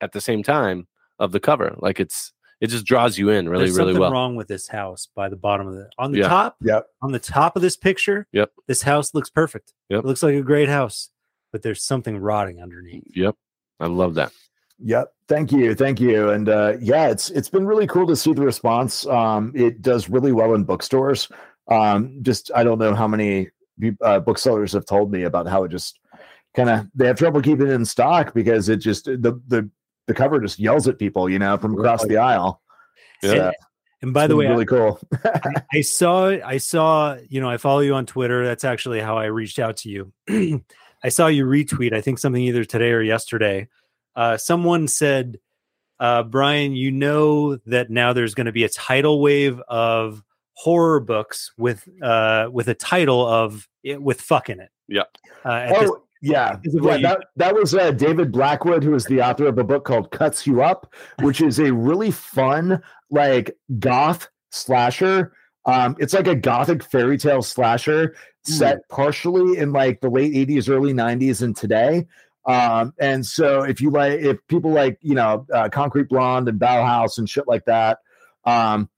[0.00, 0.88] at the same time
[1.20, 1.74] of the cover.
[1.78, 4.12] Like it's it just draws you in really There's really something well.
[4.12, 6.28] wrong with this house by the bottom of the on the Yeah.
[6.28, 6.86] top Yep.
[7.02, 8.50] on the top of this picture Yep.
[8.66, 10.00] this house looks perfect Yep.
[10.04, 11.10] it looks like a great house
[11.52, 13.34] but there's something rotting underneath Yep,
[13.80, 14.32] I love that.
[14.80, 15.12] Yep.
[15.28, 15.74] Thank you.
[15.74, 16.30] Thank you.
[16.30, 19.04] And uh, yeah, it's it's been really cool to see the response.
[19.06, 21.28] Um, it does really well in bookstores.
[21.68, 23.48] Um, just I don't know how many
[24.02, 25.98] uh, booksellers have told me about how it just
[26.54, 29.68] kind of they have trouble keeping it in stock because it just the the
[30.08, 32.60] the cover just yells at people, you know, from across the aisle.
[33.22, 33.32] Yeah.
[33.48, 33.54] and,
[34.02, 34.98] and by It's the way really cool.
[35.24, 38.44] I, I saw I saw you know I follow you on Twitter.
[38.44, 40.12] That's actually how I reached out to you.
[41.02, 41.92] I saw you retweet.
[41.92, 43.68] I think something either today or yesterday.
[44.16, 45.38] Uh, someone said,
[46.00, 50.22] uh, "Brian, you know that now there's going to be a tidal wave of
[50.54, 55.02] horror books with uh, with a title of it, with fuck in it." Yeah.
[55.44, 56.56] Uh, at this- Oh, yeah.
[56.62, 60.46] that, that was uh, David Blackwood, who is the author of a book called Cuts
[60.46, 65.32] You Up, which is a really fun, like, goth slasher.
[65.64, 70.68] Um, it's like a gothic fairy tale slasher set partially in like the late 80s,
[70.68, 72.06] early 90s, and today.
[72.46, 76.58] Um, and so if you like, if people like, you know, uh, Concrete Blonde and
[76.58, 77.98] Bauhaus and shit like that,
[78.44, 78.88] um,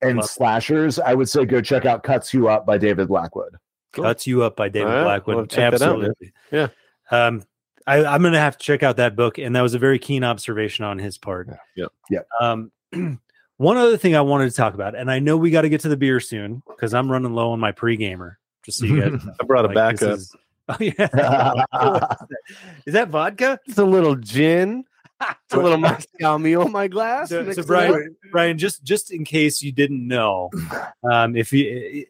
[0.00, 3.56] and Love slashers, I would say go check out Cuts You Up by David Blackwood.
[3.92, 4.04] Cool.
[4.04, 5.36] Cuts You Up by David All right, Blackwood.
[5.36, 5.96] we'll check that out.
[5.96, 6.32] Absolutely.
[6.50, 6.68] Yeah.
[7.10, 7.42] Um,
[7.86, 10.24] I, I'm gonna have to check out that book, and that was a very keen
[10.24, 11.48] observation on his part.
[11.76, 11.86] Yeah.
[12.10, 12.20] Yeah.
[12.40, 12.70] Um,
[13.56, 15.80] one other thing I wanted to talk about, and I know we got to get
[15.82, 18.38] to the beer soon because I'm running low on my pre-gamer.
[18.64, 20.18] Just so you guys, I brought a like, this backup.
[20.18, 20.36] is-
[20.68, 22.06] oh yeah,
[22.86, 23.58] is that vodka?
[23.66, 24.84] It's a little gin.
[25.20, 27.28] It's a little Moscow Mule in my glass.
[27.30, 28.16] So, so Brian.
[28.30, 30.50] Brian, just just in case you didn't know,
[31.10, 32.06] um, if he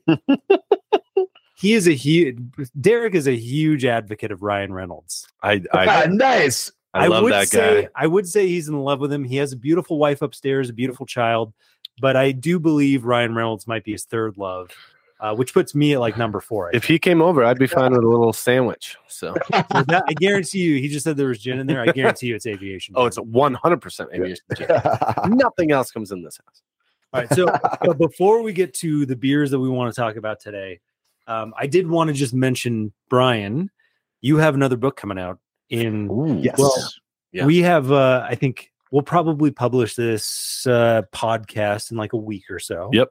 [1.62, 2.38] he is a huge
[2.80, 5.28] Derek is a huge advocate of Ryan Reynolds.
[5.44, 6.72] I Ah, I, nice.
[6.92, 7.88] I love would that say guy.
[7.94, 9.22] I would say he's in love with him.
[9.22, 11.52] He has a beautiful wife upstairs, a beautiful child,
[12.00, 14.70] but I do believe Ryan Reynolds might be his third love,
[15.20, 16.66] uh, which puts me at like number four.
[16.66, 18.96] I If he came over, I'd be fine with a little sandwich.
[19.06, 21.80] So, that- I guarantee you, he just said there was gin in there.
[21.80, 22.94] I guarantee you, it's aviation.
[22.96, 23.06] oh, gin.
[23.06, 24.66] it's one hundred percent aviation gin.
[25.28, 26.62] Nothing else comes in this house.
[27.12, 27.32] All right.
[27.34, 27.46] So,
[27.82, 30.80] but before we get to the beers that we want to talk about today,
[31.26, 33.70] um, I did want to just mention Brian.
[34.20, 35.38] You have another book coming out
[35.70, 36.40] in.
[36.42, 36.58] yes.
[36.58, 36.74] Well,
[37.32, 37.46] Yeah.
[37.46, 37.90] We have.
[37.90, 42.90] Uh, I think we'll probably publish this uh, podcast in like a week or so.
[42.92, 43.08] Yep.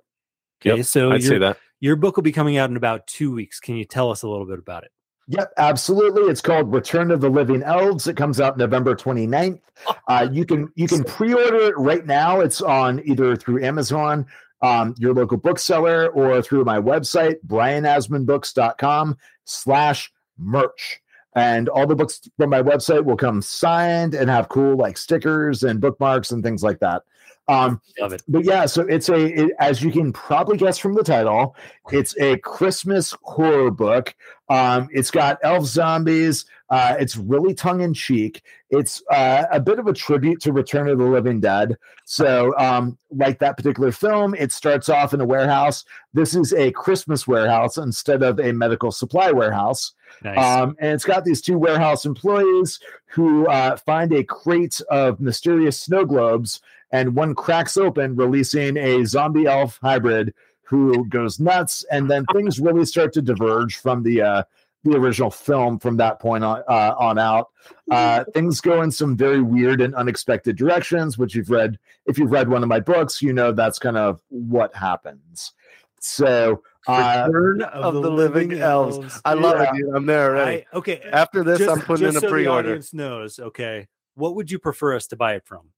[0.61, 0.77] Okay.
[0.77, 1.57] Yep, So I'd your, say that.
[1.79, 3.59] your book will be coming out in about two weeks.
[3.59, 4.91] Can you tell us a little bit about it?
[5.27, 6.23] Yep, absolutely.
[6.23, 8.05] It's called Return of the Living Elves.
[8.07, 9.59] It comes out November 29th.
[10.07, 12.39] Uh, you can you can pre-order it right now.
[12.41, 14.27] It's on either through Amazon,
[14.61, 21.01] um, your local bookseller, or through my website, brianasmanbooks.com slash merch.
[21.35, 25.63] And all the books from my website will come signed and have cool like stickers
[25.63, 27.03] and bookmarks and things like that.
[27.47, 28.23] Um, Love it.
[28.27, 31.55] but yeah, so it's a it, as you can probably guess from the title,
[31.91, 34.13] it's a Christmas horror book.
[34.49, 36.45] Um, it's got elf zombies.
[36.71, 38.41] Uh, it's really tongue in cheek.
[38.69, 41.77] It's uh, a bit of a tribute to Return of the Living Dead.
[42.05, 45.83] So, um, like that particular film, it starts off in a warehouse.
[46.13, 49.91] This is a Christmas warehouse instead of a medical supply warehouse.
[50.23, 50.37] Nice.
[50.37, 55.77] Um, and it's got these two warehouse employees who uh, find a crate of mysterious
[55.77, 61.83] snow globes, and one cracks open, releasing a zombie elf hybrid who goes nuts.
[61.91, 64.43] And then things really start to diverge from the uh,
[64.83, 67.49] the original film from that point on uh, on out.
[67.89, 71.77] Uh, things go in some very weird and unexpected directions, which you've read.
[72.05, 75.53] If you've read one of my books, you know that's kind of what happens.
[75.99, 76.63] So.
[76.87, 79.21] Uh, Return of the Living Elves.
[79.23, 79.69] I love Yeah.
[79.69, 79.95] it, dude.
[79.95, 80.65] I'm there already.
[80.73, 80.99] I, okay.
[81.11, 82.69] After this, just- I'm putting in a so pre-order.
[82.69, 83.37] audience knows.
[83.37, 83.87] Okay.
[84.15, 85.69] What would you prefer us to buy it from?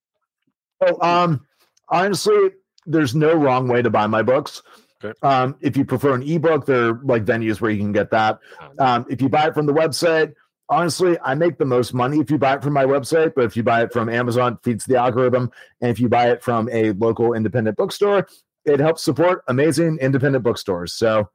[0.80, 1.46] Oh, um,
[1.90, 2.52] honestly,
[2.86, 4.64] there's no wrong way to buy my books.
[5.04, 5.14] Okay.
[5.22, 8.40] Um, if you prefer an ebook, there are like venues where you can get that.
[8.80, 10.34] Um, if you buy it from the website,
[10.70, 13.34] honestly, I make the most money if you buy it from my website.
[13.36, 16.30] But if you buy it from Amazon, it feeds the algorithm, and if you buy
[16.32, 18.28] it from a local independent bookstore,
[18.66, 20.94] it helps support amazing independent bookstores.
[20.94, 21.30] So,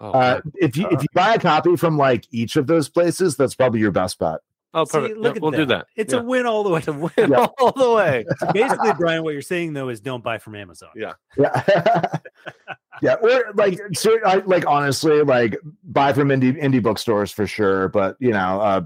[0.00, 3.36] Oh, uh, if you if you buy a copy from like each of those places,
[3.36, 4.40] that's probably your best bet.
[4.74, 5.18] Oh See, perfect.
[5.18, 5.86] look Yeah, at we'll do that.
[5.96, 6.20] It's Yeah.
[6.20, 6.80] a win all the way.
[6.82, 7.46] to win Yeah.
[7.58, 8.24] all the way.
[8.40, 10.90] So basically, Brian, what you're saying though is don't buy from Amazon.
[10.94, 11.12] Yeah.
[11.36, 11.62] Yeah.
[13.02, 13.14] yeah.
[13.14, 17.88] Or like, so, I, like honestly, like buy from indie indie bookstores for sure.
[17.88, 18.82] But you know, uh,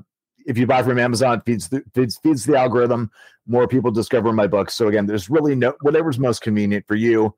[0.46, 3.11] if you buy from Amazon, it feeds the feeds, feeds the algorithm.
[3.46, 4.74] More people discover my books.
[4.74, 7.35] So again, there's really no whatever's most convenient for you.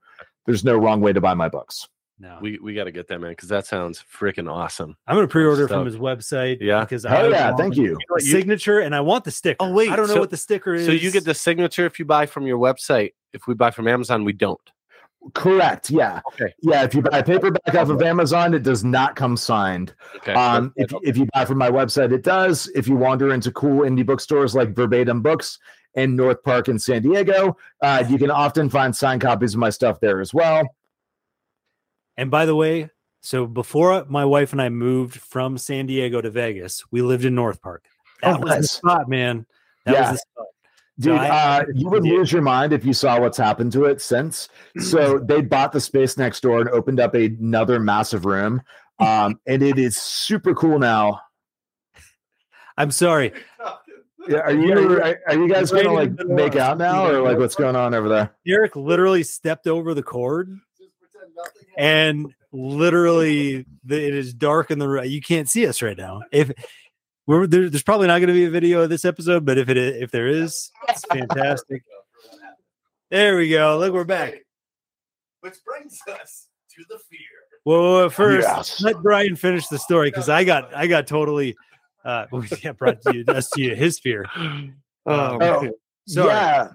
[0.46, 1.88] There's no wrong way to buy my books.
[2.22, 4.94] No, We we got to get that man because that sounds freaking awesome.
[5.06, 6.58] I'm going to pre-order from his website.
[6.60, 6.80] Yeah.
[6.80, 7.96] because Hell I yeah, thank you.
[8.18, 9.56] signature and I want the sticker.
[9.60, 10.84] Oh, wait, I don't know so- what the sticker is.
[10.84, 13.12] So you get the signature if you buy from your website.
[13.32, 14.60] If we buy from Amazon, we don't.
[15.34, 15.90] Correct.
[15.90, 16.20] Yeah.
[16.34, 16.52] Okay.
[16.62, 16.82] Yeah.
[16.82, 19.94] If you buy a paperback off of Amazon, it does not come signed.
[20.16, 20.32] Okay.
[20.34, 22.70] Um, if, if you buy from my website, it does.
[22.74, 25.58] If you wander into cool indie bookstores like Verbatim Books
[25.94, 29.70] in North Park in San Diego, uh, you can often find signed copies of my
[29.70, 30.66] stuff there as well.
[32.20, 32.90] And by the way,
[33.22, 37.34] so before my wife and I moved from San Diego to Vegas, we lived in
[37.34, 37.86] North Park.
[38.22, 39.46] That Oh, was the spot, man.
[39.86, 40.00] That Yeah.
[40.00, 40.46] was the spot.
[40.98, 44.50] Dude, uh, you would lose your mind if you saw what's happened to it since.
[44.82, 48.60] So they bought the space next door and opened up another massive room.
[48.98, 51.22] Um, and it is super cool now.
[52.76, 53.32] I'm sorry.
[54.28, 57.54] Yeah, are you are, are you guys gonna like make out now, or like what's
[57.54, 58.36] going on over there?
[58.46, 60.60] Derek literally stepped over the cord
[61.76, 65.04] and literally the, it is dark in the room.
[65.04, 66.22] You can't see us right now.
[66.32, 66.50] If
[67.26, 69.68] we're there, there's probably not going to be a video of this episode, but if
[69.68, 71.82] it is, if there is, it's fantastic.
[73.10, 73.78] There we go.
[73.78, 74.34] Look, we're back.
[75.40, 77.18] Which brings us to the fear.
[77.64, 78.80] Well, first, Yes.
[78.82, 81.56] let Brian finish the story because I got I got totally
[82.04, 82.26] uh
[82.62, 84.24] yeah, brought to you that's to you his fear.
[84.36, 84.72] Oh, Um,
[85.06, 85.70] Oh,
[86.06, 86.28] sorry.
[86.28, 86.68] yeah,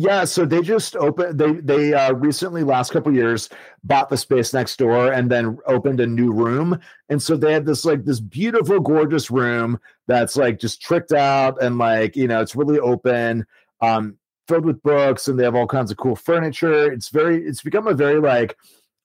[0.00, 1.40] Yeah, so they just opened.
[1.40, 3.48] They they uh, recently, last couple years,
[3.82, 6.78] bought the space next door and then opened a new room.
[7.08, 11.60] And so they had this like this beautiful, gorgeous room that's like just tricked out
[11.60, 13.44] and like you know it's really open,
[13.80, 14.16] um,
[14.46, 16.92] filled with books, and they have all kinds of cool furniture.
[16.92, 18.56] It's very, it's become a very like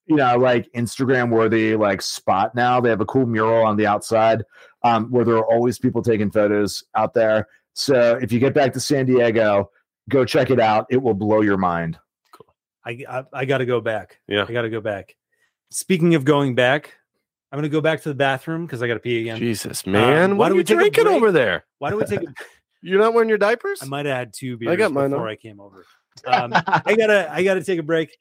[0.05, 2.80] you know like Instagram worthy like spot now.
[2.80, 4.43] They have a cool mural on the outside
[4.84, 7.47] um, where there are always people taking photos out there.
[7.74, 9.72] So if you get back to San Diego
[10.10, 10.86] go check it out.
[10.89, 11.97] It will blow your mind.
[12.86, 14.20] I I, I got to go back.
[14.28, 14.45] Yeah.
[14.47, 15.16] I got to go back.
[15.70, 16.93] Speaking of going back,
[17.51, 19.38] I'm going to go back to the bathroom because I got to pee again.
[19.38, 20.38] Jesus, man.
[20.38, 21.66] why don't we you take a drinking over there?
[21.80, 22.22] Why don't we take?
[22.22, 22.34] A,
[22.82, 23.80] You're not wearing your diapers?
[23.82, 25.32] I might have had two beers I got mine before on.
[25.32, 25.86] I came over.
[26.28, 28.18] Um, I gotta I gotta take a break.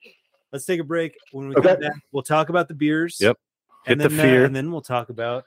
[0.53, 1.16] Let's take a break.
[1.33, 1.70] When we Okay.
[1.70, 3.18] come back, we'll talk about the beers.
[3.20, 3.37] Yep.
[3.87, 4.45] And Hit the then, uh, fear.
[4.45, 5.45] and then we'll talk about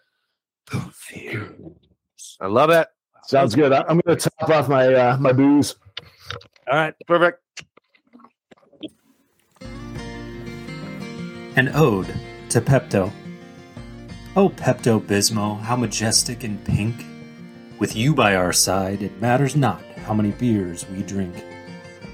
[0.70, 1.56] the fear.
[2.42, 2.88] I love it.
[3.24, 3.72] Sounds good.
[3.72, 5.76] I- I'm going to top off my uh, my booze.
[6.68, 6.94] All right.
[7.08, 7.42] Perfect.
[11.56, 12.14] An ode
[12.50, 13.12] to Pepto.
[14.36, 17.06] Oh, Pepto Bismol, how majestic and pink.
[17.80, 21.44] With you by our side, it matters not how many beers we drink.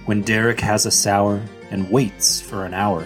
[0.05, 3.03] When Derek has a sour and waits for an hour,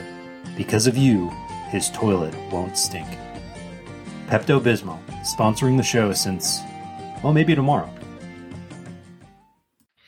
[0.57, 1.29] because of you,
[1.69, 3.07] his toilet won't stink.
[4.27, 6.59] Pepto Bismol, sponsoring the show since,
[7.23, 7.94] well, maybe tomorrow.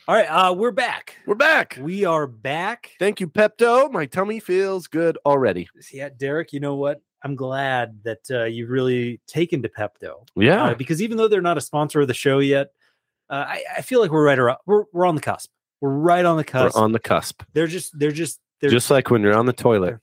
[0.10, 0.28] All right.
[0.28, 1.18] Uh, we're back.
[1.26, 1.78] We're back.
[1.82, 2.92] We are back.
[2.98, 3.92] Thank you, Pepto.
[3.92, 5.68] My tummy feels good already.
[5.92, 6.54] Yeah, Derek.
[6.54, 7.02] You know what?
[7.26, 10.26] I'm glad that uh, you've really taken to Pepto.
[10.38, 10.68] Yeah.
[10.68, 12.68] uh, because even though they're not a sponsor of the show yet,
[13.30, 14.60] uh, I, I feel like we're right around.
[14.66, 15.50] We're we're on the cusp.
[15.82, 16.78] We're right on the cusp.
[16.78, 17.44] We're on the cusp.
[17.52, 20.00] they're just they're just they're Just like when you're on the toilet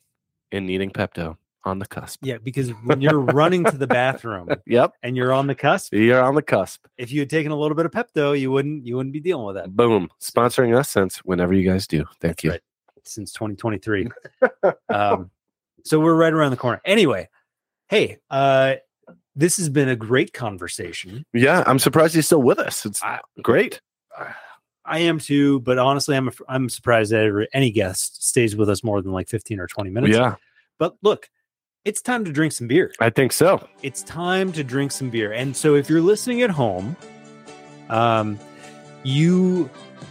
[0.53, 2.21] and needing Pepto on the cusp.
[2.23, 2.39] yeah.
[2.39, 4.93] Because when you're running to the bathroom Yep.
[5.03, 6.87] and you're on the cusp, You're on the cusp.
[6.99, 9.47] if you had taken a little bit of Pepto, you wouldn't you wouldn't be dealing
[9.47, 9.75] with that.
[9.75, 10.09] Boom.
[10.21, 12.05] Sponsoring us since whenever you guys do.
[12.21, 12.51] Thank That's you.
[12.51, 12.61] right.
[13.05, 14.09] Since 2023.
[14.89, 15.31] um,
[15.85, 16.81] so we're right around the corner.
[16.85, 17.29] Anyway,
[17.89, 18.75] hey, uh,
[19.37, 21.27] this has been a great conversation.
[21.33, 21.65] Yeah.
[21.67, 22.87] I'm surprised he's still with us.
[22.87, 23.81] It's I- great.
[24.87, 29.01] I am too, but honestly, I'm I'm surprised that any guest stays with us more
[29.01, 30.15] than like 15 or 20 minutes.
[30.15, 30.37] Yeah.
[30.79, 31.31] But look,
[31.85, 32.93] it's time to drink some beer.
[33.01, 33.69] I think so.
[33.83, 35.33] It's time to drink some beer.
[35.33, 36.97] And so if you're listening at home,
[37.91, 38.39] um,
[39.03, 39.69] you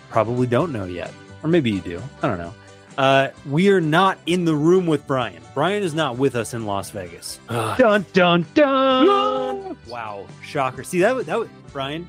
[0.09, 1.11] probably don't know yet,
[1.43, 2.01] or maybe you do.
[2.21, 2.53] I don't know.
[2.97, 5.41] Uh, we are not in the room with Brian.
[5.55, 7.39] Brian is not with us in Las Vegas.
[7.49, 9.75] Dun dun dun!
[9.87, 10.83] wow, shocker!
[10.83, 11.15] See that?
[11.15, 12.07] was- That was, Brian.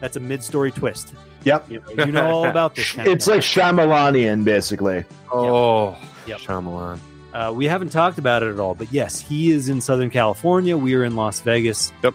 [0.00, 1.14] That's a mid-story twist.
[1.44, 1.70] Yep.
[1.70, 2.94] You know, you know all about this.
[2.98, 3.34] It's thing.
[3.36, 5.04] like Shyamalanian, basically.
[5.32, 5.96] Oh,
[6.26, 6.40] Yep.
[6.40, 6.98] Shyamalan.
[7.36, 10.74] Uh, we haven't talked about it at all, but yes, he is in Southern California.
[10.74, 11.92] We are in Las Vegas.
[12.02, 12.14] Yep.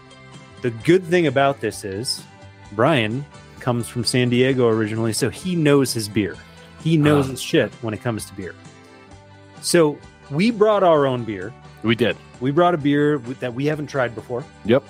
[0.63, 2.23] The good thing about this is
[2.71, 3.23] Brian
[3.59, 6.35] comes from San Diego originally, so he knows his beer.
[6.83, 7.31] He knows Ah.
[7.31, 8.55] his shit when it comes to beer.
[9.61, 9.99] So
[10.31, 11.53] we brought our own beer.
[11.83, 12.17] We did.
[12.39, 14.43] We brought a beer that we haven't tried before.
[14.65, 14.83] Yep.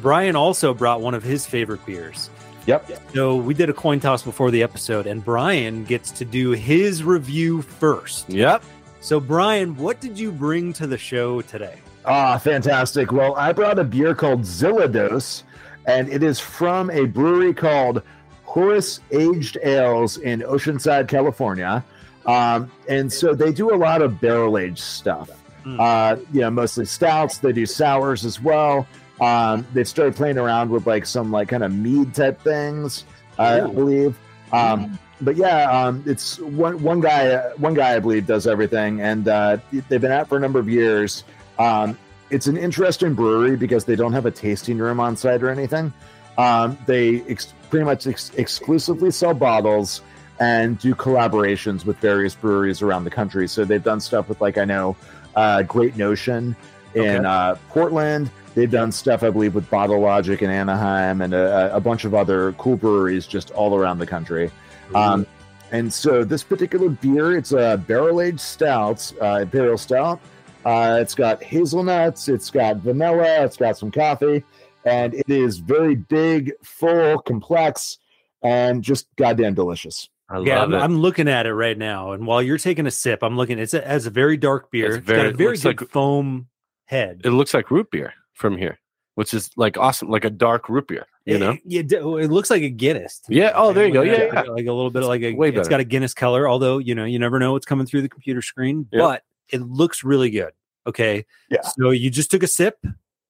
[0.00, 2.30] Brian also brought one of his favorite beers.
[2.66, 2.88] Yep.
[3.14, 7.02] So we did a coin toss before the episode, and Brian gets to do his
[7.02, 8.30] review first.
[8.30, 8.62] Yep.
[9.00, 11.76] So, Brian, what did you bring to the show today?
[12.04, 13.12] Ah, fantastic.
[13.12, 15.42] Well, I brought a beer called Zillados,
[15.86, 18.02] and it is from a brewery called
[18.44, 21.82] Horus Aged Ales in Oceanside, California.
[22.26, 25.30] Um, and so they do a lot of barrel aged stuff.
[25.64, 25.80] Mm.
[25.80, 27.38] Uh, you know, mostly stouts.
[27.38, 28.86] They do sours as well.
[29.20, 33.04] Um, they've started playing around with like some like kind of mead type things,
[33.38, 34.18] I believe.
[34.52, 37.36] Um, but yeah, um, it's one one guy.
[37.56, 39.58] One guy I believe does everything, and uh,
[39.88, 41.24] they've been out for a number of years.
[41.58, 41.98] Um,
[42.30, 45.92] it's an interesting brewery because they don't have a tasting room on site or anything.
[46.38, 50.00] Um, they ex- pretty much ex- exclusively sell bottles
[50.38, 53.46] and do collaborations with various breweries around the country.
[53.48, 54.96] So they've done stuff with like I know
[55.34, 56.56] uh, Great Notion
[56.94, 57.24] in Okay.
[57.26, 58.30] uh, Portland.
[58.54, 62.14] They've done stuff, I believe, with Bottle Logic in Anaheim and a, a bunch of
[62.14, 64.50] other cool breweries just all around the country.
[64.94, 65.26] Um,
[65.72, 70.20] and so this particular beer, it's a barrel aged stout, uh, imperial stout.
[70.64, 74.44] Uh, it's got hazelnuts, it's got vanilla, it's got some coffee,
[74.84, 77.98] and it is very big, full, complex,
[78.42, 80.08] and just goddamn delicious.
[80.28, 80.78] I yeah, love I'm, it.
[80.84, 83.58] I'm looking at it right now, and while you're taking a sip, I'm looking.
[83.58, 84.88] It's a, it has a very dark beer.
[84.88, 86.48] It's It's, very- got a very good like- foam
[86.84, 87.22] head.
[87.24, 88.78] it looks like root beer from here,
[89.20, 91.04] which is like awesome, like a dark root beer.
[91.26, 93.18] You know, it, it, oh, it looks like a Guinness.
[93.18, 93.36] to me.
[93.36, 94.00] Yeah, oh, there you go.
[94.00, 94.40] Yeah, yeah.
[94.44, 95.34] like a little bit like a.
[95.34, 95.60] way better.
[95.60, 98.08] It's got a Guinness color, although you know you never know what's coming through the
[98.08, 99.00] computer screen, Yeah.
[99.00, 100.52] but it looks really good.
[100.86, 101.60] Okay, Yeah.
[101.76, 102.78] So you just took a sip.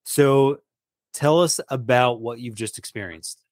[0.04, 0.60] So
[1.12, 3.42] tell us about what you've just experienced.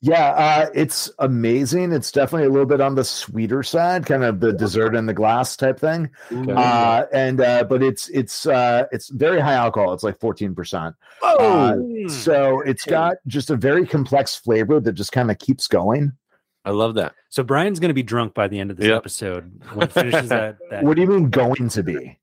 [0.00, 1.92] Yeah, uh, it's amazing.
[1.92, 5.12] It's definitely a little bit on the sweeter side, kind of the dessert in the
[5.12, 6.08] glass type thing.
[6.30, 6.52] Okay.
[6.52, 9.92] Uh, and uh, but it's it's uh, it's very high alcohol.
[9.94, 10.94] It's like fourteen percent.
[11.20, 11.74] Uh,
[12.08, 16.12] so it's got just a very complex flavor that just kind of keeps going.
[16.64, 17.14] I love that.
[17.30, 18.96] So Brian's going to be drunk by the end of this Yep.
[18.98, 20.58] episode when he finishes that.
[20.70, 22.18] that What do you mean going to be?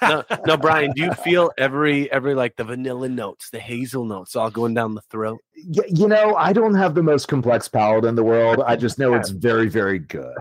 [0.00, 4.34] No, no, Brian, do you feel every every like the vanilla notes, the hazel notes
[4.36, 5.40] all going down the throat?
[5.56, 8.62] Y- you know, I don't have the most complex palate in the world.
[8.66, 10.34] I just know it's very, very good.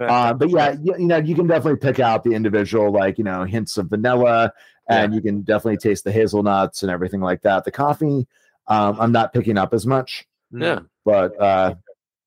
[0.00, 3.24] Uh, but yeah, you, you know, you can definitely pick out the individual, like you
[3.24, 4.52] know, hints of vanilla,
[4.88, 7.64] and you can definitely taste the hazelnuts and everything like that.
[7.64, 8.26] The coffee,
[8.68, 10.80] um, I'm not picking up as much, Yeah.
[11.04, 11.74] but uh,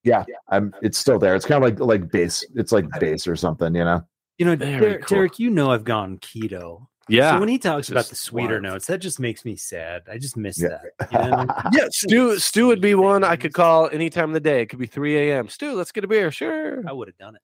[0.04, 0.74] yeah, I'm.
[0.84, 1.36] It's still there.
[1.36, 2.46] It's kind of like like base.
[2.56, 4.06] It's like base or something, you know.
[4.38, 5.16] You know, Derek, cool.
[5.18, 6.88] Derek, you know I've gone keto.
[7.10, 7.34] Yeah.
[7.34, 8.64] So when he talks about the sweeter wild.
[8.64, 10.04] notes, that just makes me sad.
[10.10, 10.78] I just miss Yeah.
[11.00, 11.12] that.
[11.12, 11.46] You know?
[11.74, 14.62] yeah, Stu Stu would be one I could call any time of the day.
[14.62, 15.50] It could be 3 a.m.
[15.50, 16.32] Stu, let's get a beer.
[16.32, 16.82] Sure.
[16.88, 17.42] I would have done it.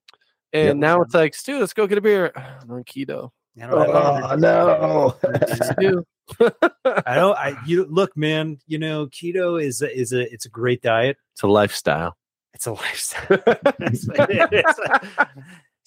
[0.52, 0.76] And Yep.
[0.76, 2.32] now it's like, Stu, let's go get a beer.
[2.36, 3.30] I'm on keto.
[3.60, 5.16] I don't, have Oh no!
[5.74, 6.04] Stu.
[7.06, 7.36] I don't.
[7.36, 8.58] I you look, man.
[8.66, 11.18] You know, keto is a, is a it's a great diet.
[11.34, 12.16] It's a lifestyle.
[12.54, 13.38] It's a lifestyle.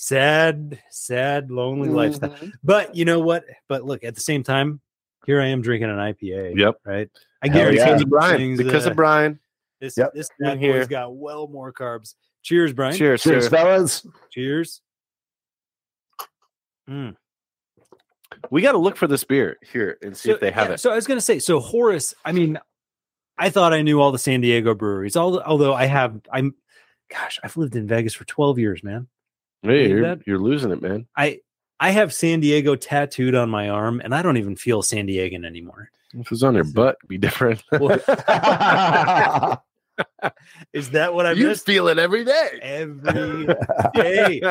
[0.09, 0.79] That's what it is.
[0.79, 2.29] sad, sad, lonely lifestyle.
[2.31, 2.49] Mm-hmm.
[2.63, 3.45] But you know what?
[3.67, 4.81] But look, at the same time,
[5.25, 6.57] here I am drinking an IPA.
[6.57, 6.75] Yep.
[6.85, 7.09] Right.
[7.43, 7.85] I Hell guarantee yeah.
[7.85, 8.37] Because of Brian.
[8.37, 9.39] things, Because uh, of Brian.
[9.79, 10.13] this Yep.
[10.13, 12.15] this In bad boy's got well more carbs.
[12.43, 12.95] Cheers, Brian.
[12.95, 13.49] Cheers, Cheers, sir.
[13.49, 14.05] fellas.
[14.31, 14.81] Cheers.
[16.89, 17.15] Mm.
[18.49, 20.79] We got to look for this beer here and see if they have yeah, it.
[20.79, 22.13] So I was going to say, so Horus.
[22.25, 22.59] I mean,
[23.37, 25.15] I thought I knew all the San Diego breweries.
[25.15, 26.53] All, although I have, I'm,
[27.09, 29.07] gosh, I've lived in Vegas for twelve years, man.
[29.63, 31.07] Hey, believe you're, you're losing it, man.
[31.17, 31.39] I
[31.79, 35.45] I have San Diego tattooed on my arm, and I don't even feel San Diegan
[35.45, 35.89] anymore.
[36.13, 37.63] If it was on your butt, it'd be different.
[37.71, 37.97] Well,
[40.73, 41.65] is that what I you missed?
[41.65, 42.59] feel it every day.
[42.61, 43.47] Every
[43.95, 44.41] day.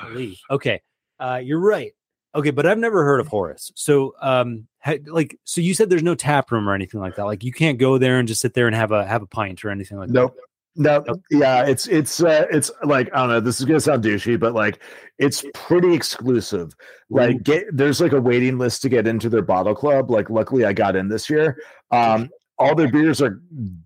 [0.00, 0.38] Golly.
[0.50, 0.80] Okay,
[1.18, 1.92] uh, you're right.
[2.34, 3.70] Okay, but I've never heard of Horus.
[3.76, 7.26] So, um, ha- like, so you said there's no tap room or anything like that.
[7.26, 9.64] Like, you can't go there and just sit there and have a have a pint
[9.64, 10.14] or anything like that.
[10.14, 10.36] Nope.
[10.76, 13.40] No, yeah, it's it's uh, it's like I don't know.
[13.40, 14.80] This is gonna sound douchey, but like
[15.18, 16.74] it's pretty exclusive.
[17.10, 20.10] Like, get there's like a waiting list to get into their bottle club.
[20.10, 21.58] Like, luckily, I got in this year.
[21.92, 23.40] Um, all their beers are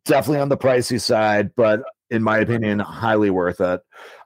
[0.04, 3.80] definitely on the pricey side, but in my opinion, highly worth it.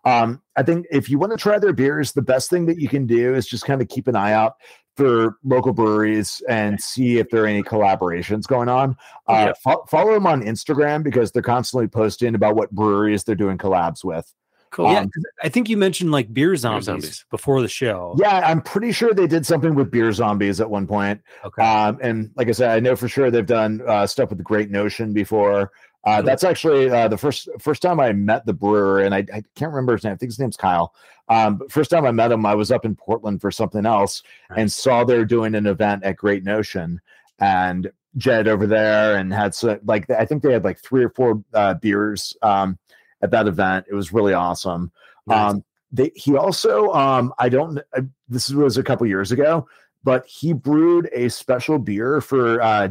[0.04, 2.88] Um, I think if you want to try their beers, the best thing that you
[2.88, 4.54] can do is just kind of keep an eye out
[4.96, 8.96] for local breweries and see if there are any collaborations going on.
[9.28, 9.52] Uh, Yeah.
[9.62, 14.04] fo- follow them on Instagram because they're constantly posting about what breweries they're doing collabs
[14.04, 14.32] with.
[14.70, 14.86] Cool.
[14.86, 14.92] that.
[14.92, 17.24] Yeah, Um, 'cause I think you mentioned like beer zombies, zombies.
[17.30, 18.16] before the show.
[18.18, 21.20] Yeah, I'm pretty sure they did something with beer zombies at one point.
[21.44, 21.62] Okay.
[21.62, 24.44] Um, and like I said, I know for sure they've done uh, stuff with the
[24.44, 25.70] Great Notion before.
[26.04, 26.26] Uh, Cool.
[26.26, 29.72] that's actually uh, the first first time I met the brewer, and I, I can't
[29.72, 30.14] remember his name.
[30.14, 30.94] I think his name's Kyle.
[31.28, 34.22] Um, but first time I met him, I was up in Portland for something else,
[34.56, 37.00] and saw they're doing an event at Great Notion,
[37.38, 41.10] and Jed over there, and had so, like I think they had like three or
[41.10, 42.78] four uh, beers um,
[43.22, 43.86] at that event.
[43.88, 44.90] It was really awesome.
[45.26, 45.52] Nice.
[45.52, 49.68] Um, they, he also, um, I don't, uh, this was a couple years ago,
[50.02, 52.88] but he brewed a special beer for uh,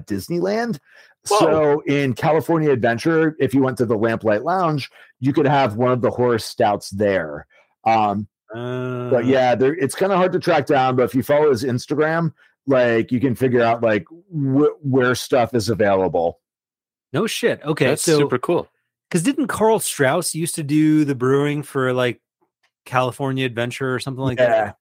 [1.27, 1.39] Disneyland.
[1.39, 5.91] So in California Adventure, if you went to the Lamplight Lounge, you could have one
[5.91, 7.45] of the Horus Stouts there.
[7.85, 10.95] Um, Uh, but yeah, there, it's kind of hard to track down.
[10.97, 12.33] But if you follow his Instagram,
[12.67, 16.39] like you can figure out like wh- where stuff is available.
[17.13, 17.61] no shit.
[17.63, 18.67] Okay, That's so super cool.
[19.09, 22.19] because didn't Karl Strauss used to do the brewing for like
[22.85, 24.77] California Adventure or something like that?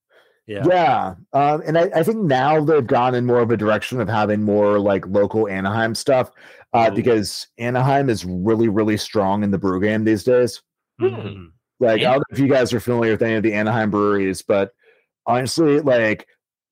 [0.47, 0.65] Yeah.
[0.67, 1.15] Yeah.
[1.33, 4.43] Um, and I, I think now they've gone in more of a direction of having
[4.43, 6.31] more like local Anaheim stuff
[6.73, 6.95] uh, Ooh.
[6.95, 10.61] because Anaheim is really, really strong in the brew game these days.
[11.01, 11.51] Mhm.
[11.79, 12.11] Like, Yeah.
[12.11, 14.73] I don't know if you guys are familiar with any of the Anaheim breweries, but
[15.27, 16.27] honestly, like,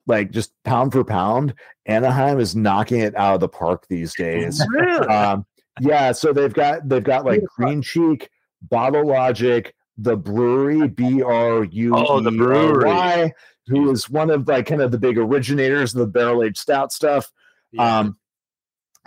[0.07, 1.55] like just pound for pound,
[1.87, 4.61] Anaheim is knocking it out of the park these days.
[5.09, 5.47] um,
[5.81, 8.29] yeah, so they've got they've got like Green Cheek,
[8.63, 12.85] Bottle Logic, the brewery, B R U Oh, the E R brewery.
[12.89, 13.33] Y,
[13.67, 16.93] who is one of like kind of the big originators of the barrel aged stout
[16.93, 17.31] stuff.
[17.73, 17.99] Yeah.
[17.99, 18.19] Um,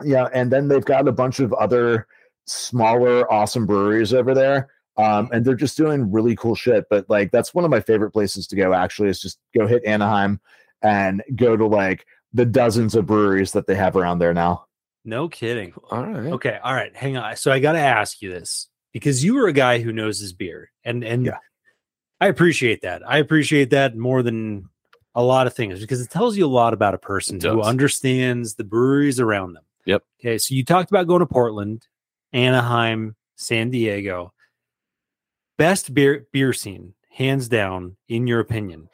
[0.03, 2.07] yeah, and then they've got a bunch of other
[2.45, 4.69] smaller, awesome breweries over there.
[4.97, 6.85] Um, and they're just doing really cool shit.
[6.89, 8.73] But like, that's one of my favorite places to go.
[8.73, 10.39] Actually, is just go hit Anaheim
[10.81, 14.65] and go to like the dozens of breweries that they have around there now.
[15.05, 15.73] no kidding.
[15.89, 16.33] All right.
[16.33, 17.35] Okay, all right, hang on.
[17.35, 20.33] So I got to ask you this because you are a guy who knows his
[20.33, 21.37] beer, and and Yeah.
[22.19, 23.01] I appreciate that.
[23.07, 24.69] I appreciate that more than
[25.15, 28.55] a lot of things because it tells you a lot about a person who understands
[28.55, 29.63] the breweries around them.
[29.85, 30.03] Yep.
[30.19, 31.87] Okay, so you talked about going to Portland,
[32.31, 34.33] Anaheim, San Diego.
[35.57, 38.87] Best beer beer scene, hands down, in your opinion.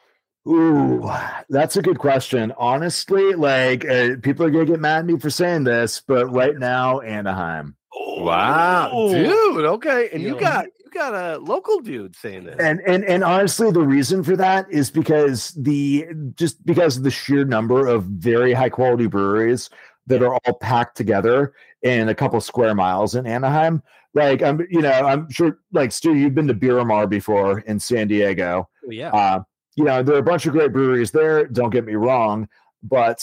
[0.48, 1.10] Ooh,
[1.50, 2.54] that's a good question.
[2.58, 6.58] Honestly, like uh, people are gonna get mad at me for saying this, but right
[6.58, 7.76] now, Anaheim.
[8.18, 9.14] Wow, Oh.
[9.14, 9.66] dude.
[9.66, 12.56] Okay, and you got you got a local dude saying this.
[12.60, 17.12] And and and honestly, the reason for that is because the just because of the
[17.12, 19.70] sheer number of very high quality breweries
[20.08, 23.84] that are all packed together in a couple square miles in Anaheim.
[24.14, 28.08] Like I'm, you know, I'm sure, like Stu, you've been to Beeramar before in San
[28.08, 28.68] Diego.
[28.90, 29.44] yeah, Uh,
[29.76, 31.46] you know, there are a bunch of great breweries there.
[31.46, 32.48] Don't get me wrong,
[32.82, 33.20] but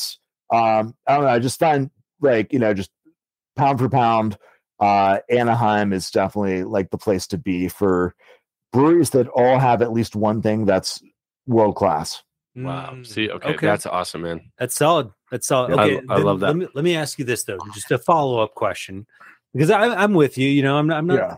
[0.53, 1.31] um, I don't know.
[1.31, 2.91] I just find like you know, just
[3.57, 4.37] pound for pound,
[4.81, 8.15] uh, Anaheim is definitely like the place to be for
[8.73, 11.03] breweries that all have at least one thing that's
[11.47, 12.23] world class.
[12.57, 12.91] wow.
[12.93, 14.41] Mm, See, okay, that's awesome, man.
[14.59, 15.11] That's solid.
[15.31, 15.79] That's solid.
[15.79, 16.47] I- Okay, I then love that.
[16.49, 19.07] Let me, let me ask you this though, just a follow up question,
[19.53, 20.49] because I, I'm with you.
[20.49, 20.99] You know, I'm not.
[20.99, 21.15] I'm not.
[21.15, 21.37] Yeah.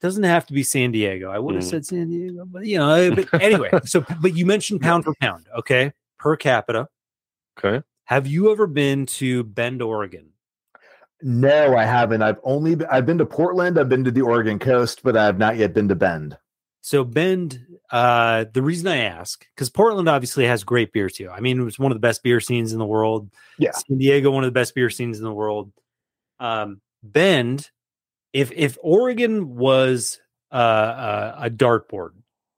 [0.00, 1.28] Doesn't have to be San Diego.
[1.30, 1.70] I would have Mhm.
[1.70, 3.10] said San Diego, but you know.
[3.12, 5.46] But anyway, so but you mentioned pound for pound.
[5.58, 6.88] Okay, per capita.
[7.58, 10.30] Okay, Have you ever been to Bend, Oregon?
[11.22, 12.22] No, I haven't.
[12.22, 13.78] I've only been, I've been to Portland.
[13.78, 16.36] I've been to the Oregon coast, but I have not yet been to Bend.
[16.80, 21.28] So Bend, uh, the reason I ask, because Portland obviously has great beer too.
[21.28, 23.30] I mean, it was one of the best beer scenes in the world.
[23.58, 23.72] Yeah.
[23.72, 25.72] San Diego, one of the best beer scenes in the world.
[26.38, 27.70] Um, Bend,
[28.32, 30.20] if if Oregon was
[30.52, 32.12] uh, uh, a dartboard,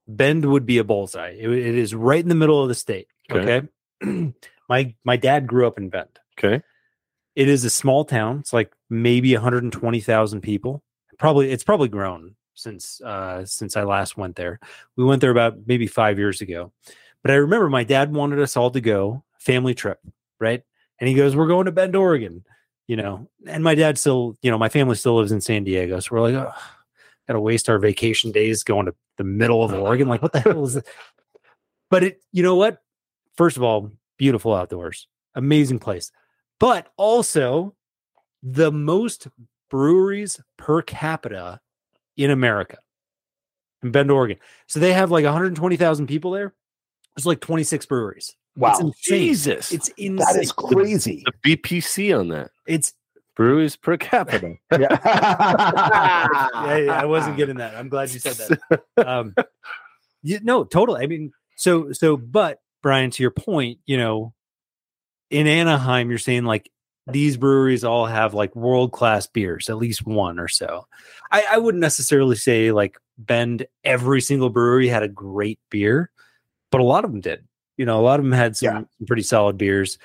[0.07, 1.37] Bend would be a bullseye.
[1.39, 3.09] It, it is right in the middle of the state.
[3.31, 3.69] Okay.
[4.03, 4.33] Okay.
[4.69, 6.09] my my dad grew up in Bend.
[6.39, 6.63] okay,
[7.41, 8.41] It is a small town.
[8.41, 10.82] It's like maybe 120,000 people.
[11.18, 14.61] Probably it's probably grown since uh since I last went there.
[14.97, 16.70] We went there about maybe 5 years ago.
[17.22, 20.01] But I remember my dad wanted us all to go family trip,
[20.38, 20.62] right?
[20.99, 22.45] And he goes, "We're going to Bend, Oregon."
[22.88, 25.99] You know, and my dad still, you know, my family still lives in San Diego.
[26.01, 26.53] So we're like, oh,
[27.26, 30.09] got to waste our vacation days going to the middle of Oregon.
[30.09, 30.86] Like, what the hell is it?
[31.88, 32.82] But it, you know what?
[33.36, 36.12] First of all, beautiful outdoors, amazing place,
[36.61, 37.75] but also
[38.45, 39.27] the most
[39.71, 41.61] breweries per capita
[42.17, 42.79] in America
[43.83, 44.37] in Bend, Oregon.
[44.67, 46.55] So they have like 120,000 people there.
[47.17, 48.37] There's like 26 breweries.
[48.57, 49.01] Wow, It's.
[49.01, 50.17] Jesus, It's insane.
[50.17, 51.25] that is crazy.
[51.43, 52.93] the BPC on that It's
[53.37, 54.57] breweries per capita.
[54.73, 54.99] Yeah.
[55.05, 57.75] yeah, yeah, I wasn't getting that.
[57.75, 58.83] I'm glad you said that.
[59.07, 59.35] Um,
[60.23, 61.03] you, no, totally.
[61.03, 64.35] I mean, so so, but Brian, to your point, you know,
[65.31, 66.70] in Anaheim, you're saying like
[67.07, 70.87] these breweries all have like world class beers, at least one or so.
[71.31, 76.11] I, I wouldn't necessarily say like Bend every single brewery had a great beer,
[76.70, 77.47] but a lot of them did.
[77.76, 78.78] You know, a lot of them had some, Yeah.
[78.99, 79.99] some pretty solid beers.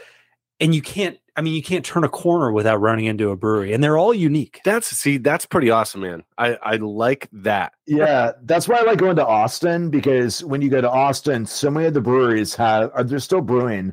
[0.60, 3.74] And you can't, I mean, you can't turn a corner without running into a brewery,
[3.74, 4.62] and they're all unique.
[4.64, 6.24] That's see, that's pretty awesome, man.
[6.38, 7.74] I I like that.
[7.86, 11.70] Yeah, that's why I like going to Austin because when you go to Austin, so
[11.70, 13.92] many of the breweries have are they're still brewing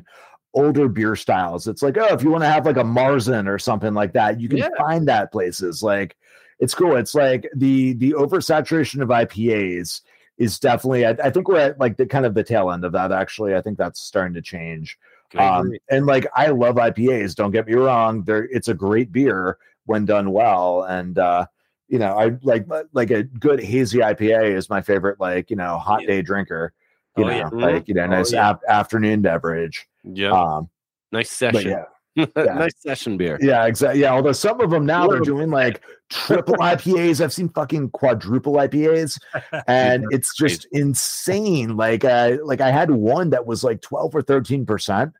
[0.53, 1.67] older beer styles.
[1.67, 4.39] It's like, oh, if you want to have like a Marzen or something like that,
[4.39, 4.69] you can Yeah.
[4.77, 5.81] find that places.
[5.83, 6.15] Like
[6.59, 6.95] it's cool.
[6.95, 10.01] It's like the the oversaturation of IPAs
[10.37, 12.91] is definitely I, I think we're at like the kind of the tail end of
[12.93, 13.55] that actually.
[13.55, 14.97] I think that's starting to change.
[15.35, 18.23] Um, and like I love IPAs, don't get me wrong.
[18.23, 20.83] There it's a great beer when done well.
[20.83, 21.47] And uh,
[21.87, 25.77] you know, I like like a good hazy IPA is my favorite, like, you know,
[25.79, 26.07] hot Yeah.
[26.07, 26.73] day drinker.
[27.17, 27.47] You Oh, know, yeah.
[27.51, 28.49] like you know, Oh, nice yeah.
[28.51, 29.85] ap- afternoon beverage.
[30.03, 30.69] yeah, Um,
[31.11, 31.69] nice session.
[31.69, 31.85] yeah,
[32.35, 32.43] yeah.
[32.55, 33.37] nice session beer.
[33.41, 34.01] yeah, exactly.
[34.01, 37.21] Yeah, although some of them now they're doing like triple IPAs.
[37.21, 39.19] I've seen fucking quadruple IPAs,
[39.67, 41.75] and it's just insane.
[41.77, 45.11] Like, uh, like I had one that was like twelve or thirteen percent,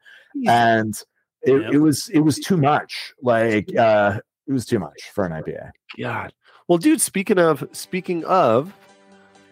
[0.48, 0.96] and
[1.44, 3.14] it, it was it was too much.
[3.22, 5.72] Like, uh, it was too much for an IPA.
[6.00, 6.34] God.
[6.68, 8.74] Well, dude, speaking of speaking of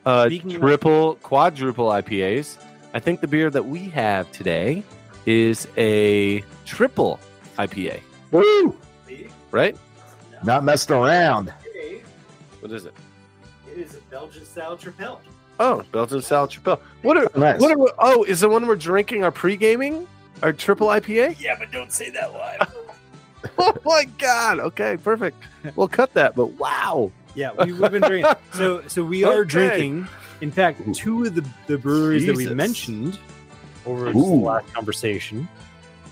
[0.05, 2.57] uh Speaking of- triple quadruple IPAs,
[2.93, 4.83] I think the beer that we have today
[5.25, 7.19] is a triple
[7.57, 8.75] IPA, Woo!
[9.51, 9.75] right?
[10.43, 11.53] Not messing around.
[12.61, 12.93] What is it?
[13.71, 15.19] It is a Belgian style tripel.
[15.59, 16.81] Oh, Belgian style triple.
[17.03, 17.59] What are Nice.
[17.61, 20.07] what are we, oh, is the one we're drinking our pre-gaming?
[20.41, 21.39] Our triple IPA?
[21.39, 22.73] Yeah, but don't say that live.
[23.57, 24.59] Oh my god.
[24.59, 25.35] Okay, perfect.
[25.75, 27.11] We'll cut that, but wow.
[27.35, 28.33] Yeah, we, we've been drinking.
[28.53, 29.49] So, so we are Okay.
[29.49, 30.07] drinking.
[30.41, 33.17] In fact, two of the, the breweries that we mentioned
[33.85, 34.41] over this Ooh.
[34.41, 35.47] last conversation.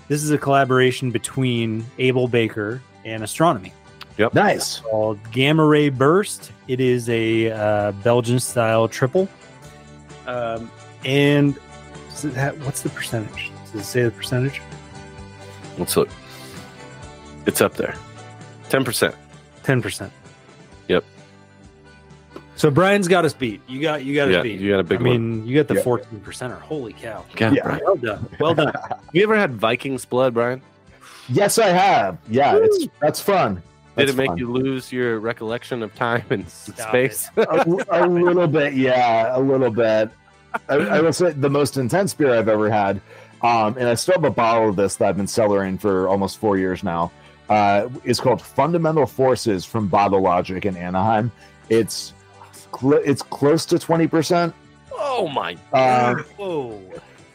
[0.08, 3.72] This is a collaboration between Able Baker and Astronomy
[4.18, 4.34] Yep.
[4.34, 4.80] Nice.
[4.80, 6.52] called Gamma Ray Burst.
[6.68, 9.28] It is a uh, Belgian style triple.
[10.26, 10.70] Um,
[11.04, 11.58] and
[12.10, 13.50] so that, what's the percentage?
[13.72, 14.60] Does it say the percentage?
[15.78, 16.08] Let's look.
[17.46, 17.94] It's up there.
[18.68, 19.14] 10%.
[19.64, 20.10] 10%.
[20.90, 21.04] Yep.
[22.56, 23.62] So Brian's got us beat.
[23.68, 24.60] You got you got us Yeah, beat.
[24.60, 25.38] you got a big I one.
[25.38, 25.82] mean, you got the Yeah.
[25.82, 26.60] fourteen percenter.
[26.60, 27.24] Holy cow!
[27.36, 27.78] God, Yeah.
[27.82, 28.28] Well done.
[28.38, 28.72] Well done.
[28.74, 30.60] Have you ever had Viking's blood, Brian?
[31.30, 32.18] Yes, I have.
[32.28, 33.62] Yeah, it's that's fun.
[33.96, 34.38] Did it make fun.
[34.38, 37.28] you lose your recollection of time and Stop space?
[37.36, 37.42] a,
[37.90, 40.10] a little bit, yeah, a little bit.
[40.68, 43.00] I, I will say the most intense beer I've ever had,
[43.42, 46.38] um, and I still have a bottle of this that I've been cellaring for almost
[46.38, 47.10] four years now.
[47.50, 51.32] Uh, is called Fundamental Forces from Bottle Logic in Anaheim.
[51.68, 52.14] It's
[52.72, 54.54] cl- it's close to twenty percent.
[54.92, 55.56] oh my!
[55.72, 56.80] Um, Whoa.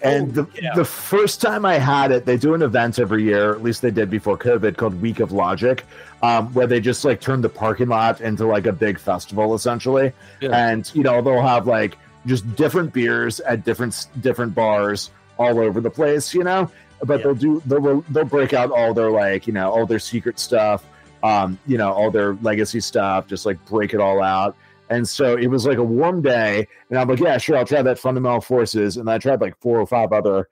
[0.01, 0.74] and the, yeah.
[0.74, 3.91] the first time I had it, they do an event every year, at least they
[3.91, 5.84] did before COVID, called Week of Logic,
[6.24, 10.13] um, where they just like turn the parking lot into like a big festival essentially.
[10.39, 10.51] Yeah.
[10.51, 15.82] And you know they'll have like just different beers at different different bars all over
[15.82, 16.72] the place, you know.
[17.06, 17.24] But Yeah.
[17.24, 20.84] they'll do they'll they'll break out all their like you know all their secret stuff,
[21.24, 24.56] um, you know all their legacy stuff, just like break it all out.
[24.89, 27.82] And so it was like a warm day, and I'm like, yeah, sure, I'll try
[27.82, 28.97] that fundamental forces.
[28.97, 30.47] And I tried like four or five other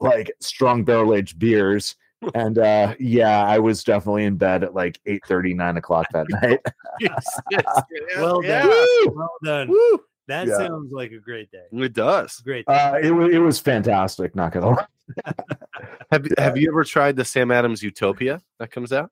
[0.00, 1.96] like strong barrel aged beers.
[2.34, 6.24] And uh yeah, I was definitely in bed at like 8 30, 9 o'clock that
[6.42, 6.58] night.
[8.16, 8.62] Well Yeah.
[8.62, 8.70] done.
[8.70, 9.12] Woo!
[9.14, 9.68] Well done.
[9.68, 10.00] Woo!
[10.28, 10.56] That Yeah.
[10.56, 11.64] sounds like a great day.
[11.70, 12.40] It does.
[12.40, 12.64] Great.
[12.66, 14.86] Uh it, wa- it was fantastic, not gonna lie.
[16.10, 19.10] Have Have you ever tried the Sam Adams Utopia that comes out?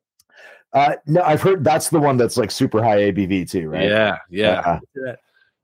[0.73, 3.89] Uh no, I've heard that's the one that's like super high ABV too, right?
[3.89, 4.81] Yeah, yeah.
[4.95, 5.15] Yeah.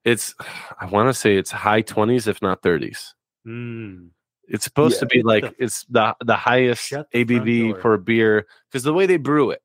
[0.04, 0.34] It's
[0.80, 3.14] I want to say it's high twenties, if not thirties.
[3.46, 4.10] Mm.
[4.48, 5.00] It's supposed Yeah.
[5.00, 7.80] to be like it's the the highest Shut the ABV door.
[7.80, 9.62] for a beer because the way they brew it,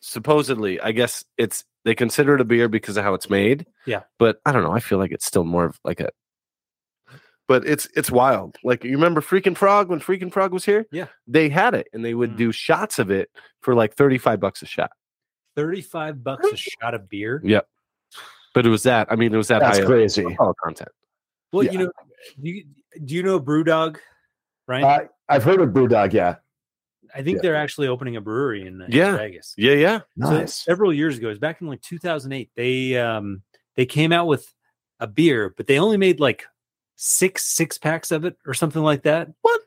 [0.00, 3.66] supposedly, I guess it's they consider it a beer because of how it's made.
[3.86, 4.02] Yeah.
[4.18, 4.72] but I don't know.
[4.72, 6.10] I feel like it's still more of like a.
[7.48, 8.56] But it's it's wild.
[8.64, 10.86] Like you remember Freaking Frog when Freaking Frog was here?
[10.90, 11.06] Yeah.
[11.28, 12.36] they had it and they would Mm.
[12.38, 13.30] do shots of it
[13.60, 14.90] for like thirty five bucks a shot.
[15.56, 17.40] 35 bucks a shot of beer.
[17.42, 17.66] Yep.
[18.54, 19.06] But it was that.
[19.10, 20.22] I mean, it was that That's high crazy.
[20.22, 20.90] alcohol content.
[21.52, 21.70] Well, Yeah.
[21.72, 21.90] you know,
[22.42, 22.64] do you,
[23.04, 23.96] do you know Brewdog,
[24.68, 24.82] right?
[24.84, 26.36] Uh, I've heard of Brewdog, yeah.
[27.14, 27.42] I think yeah.
[27.42, 29.16] they're actually opening a brewery in, in Yeah.
[29.16, 29.54] Vegas.
[29.56, 30.00] Yeah, yeah.
[30.22, 30.52] So Nice.
[30.54, 32.50] several years ago, it was back in like 2008.
[32.54, 33.40] They um
[33.76, 34.52] they came out with
[35.00, 36.44] a beer, but they only made like
[36.96, 39.28] six six packs of it or something like that.
[39.42, 39.60] What?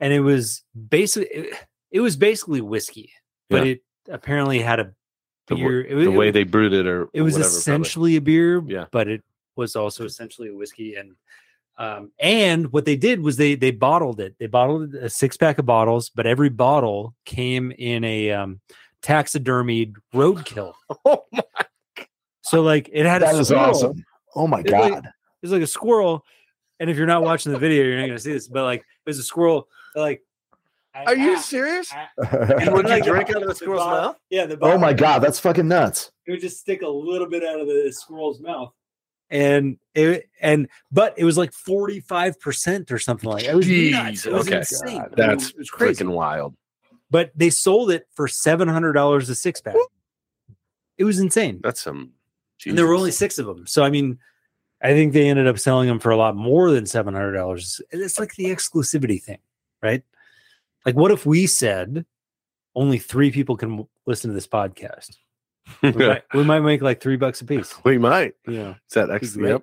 [0.00, 1.54] And it was basically it,
[1.90, 3.10] it was basically whiskey,
[3.50, 3.72] but Yeah.
[3.72, 4.92] it apparently had a
[5.48, 5.84] The, beer.
[5.84, 7.58] it, was- the way they brewed it, or it was whatever, probably.
[7.58, 8.86] essentially a beer, Yeah.
[8.90, 9.22] but it
[9.56, 10.94] was also essentially a whiskey.
[10.96, 11.12] And
[11.78, 14.34] um, and what they did was they they bottled it.
[14.38, 18.60] They bottled a six pack of bottles, but every bottle came in a um,
[19.02, 20.72] taxidermied roadkill.
[21.04, 21.42] Oh my
[22.42, 23.64] So like it had That a squirrel.
[23.70, 24.04] awesome.
[24.34, 25.08] Oh my It's like- god.
[25.42, 26.24] It's like a squirrel.
[26.80, 28.48] And if you're not watching the video, you're not gonna see this.
[28.48, 29.68] But like it was a squirrel.
[29.94, 30.22] Like,
[30.94, 31.92] Are you serious?
[32.18, 34.16] And would you drink out of the squirrel's mouth?
[34.30, 34.46] Yeah.
[34.46, 36.10] The oh my god, that's fucking nuts.
[36.26, 38.72] it would just stick a little bit out of the squirrel's mouth
[39.28, 43.50] and it and but it was like 45% or something like that.
[43.52, 44.24] it was Jeez, nuts.
[44.26, 44.58] it was okay.
[44.58, 46.54] insane I mean, That's it was crazy freaking wild.
[47.10, 49.74] but they sold it for $700 a six pack
[50.96, 52.12] it was insane That's some.
[52.66, 54.18] and there were only six of them so i mean
[54.82, 58.34] i think they ended up selling them for a lot more than $700 it's like
[58.34, 59.38] the exclusivity thing
[59.82, 60.02] right
[60.84, 62.04] like what if we said
[62.74, 65.16] only three people can listen to this podcast
[65.82, 68.34] we, might, we might make like three bucks a piece we might.
[68.46, 69.36] yeah Is that X?
[69.36, 69.62] Yep.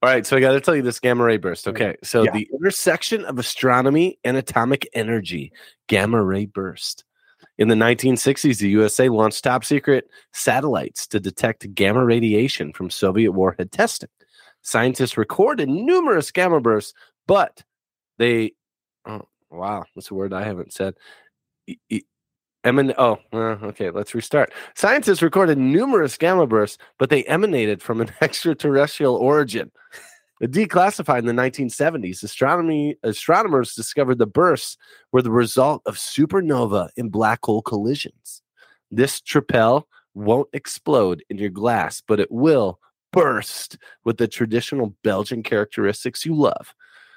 [0.00, 1.66] All right, so I got to tell you this gamma ray burst.
[1.66, 2.30] Okay, so Yeah.
[2.30, 5.50] the intersection of astronomy and atomic energy,
[5.88, 7.02] gamma ray burst.
[7.58, 13.32] In the 1960s, the USA launched top secret satellites to detect gamma radiation from Soviet
[13.32, 14.08] warhead testing.
[14.62, 16.94] Scientists recorded numerous gamma bursts,
[17.26, 17.62] but
[18.18, 18.52] they,
[19.06, 20.94] oh, wow, that's a word I haven't said.
[21.66, 22.02] E- e-
[22.64, 24.52] Eman- oh, uh, okay, let's restart.
[24.74, 29.70] Scientists recorded numerous gamma bursts, but they emanated from an extraterrestrial origin.
[30.42, 34.76] Declassified in the 1970s, astronomy astronomers discovered the bursts
[35.12, 38.42] were the result of supernova and black hole collisions.
[38.90, 39.84] This tripel
[40.14, 42.78] won't explode in your glass, but it will
[43.12, 46.74] burst with the traditional Belgian characteristics you love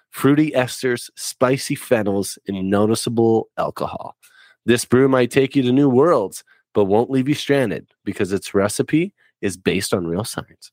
[0.09, 4.17] fruity esters, spicy phenols, and noticeable alcohol.
[4.65, 6.43] This brew might take you to new worlds,
[6.73, 10.71] but won't leave you stranded because its recipe is based on real science.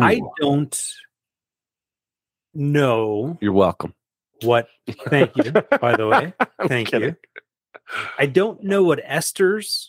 [0.00, 0.76] I don't
[2.54, 3.94] know You're welcome.
[4.42, 4.68] what.
[5.08, 6.32] Thank you, by the way.
[6.68, 7.10] Thank kidding.
[7.10, 7.16] you.
[8.18, 9.88] I don't know what esters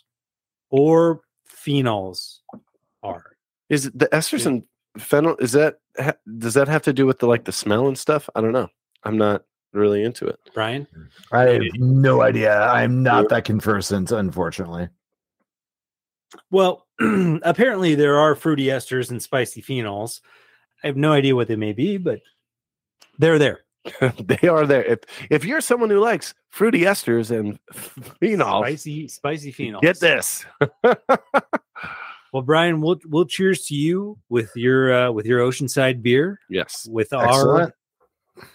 [0.70, 2.38] or phenols
[3.04, 3.26] are.
[3.70, 4.64] Is it the esters and
[4.98, 5.36] phenol?
[5.40, 8.30] Is that ha, does that have to do with the like the smell and stuff?
[8.36, 8.70] I don't know.
[9.04, 9.44] I'm not
[9.74, 10.40] really into it.
[10.54, 10.88] Brian,
[11.32, 12.60] I have no idea.
[12.62, 14.90] I'm not that conversant, unfortunately.
[16.52, 16.88] well,
[17.44, 20.22] apparently there are fruity esters and spicy phenols.
[20.84, 22.22] I have no idea what they may be, but
[23.20, 23.60] they're there.
[24.20, 24.84] they are there.
[24.84, 25.00] If
[25.30, 27.60] if you're someone who likes fruity esters and
[28.22, 29.82] phenols, Spicy, spicy phenols.
[29.82, 30.46] get this.
[32.32, 36.88] Well, Brian, we'll we'll cheers to you with your uh, with your Oceanside beer, yes.
[36.90, 37.74] with our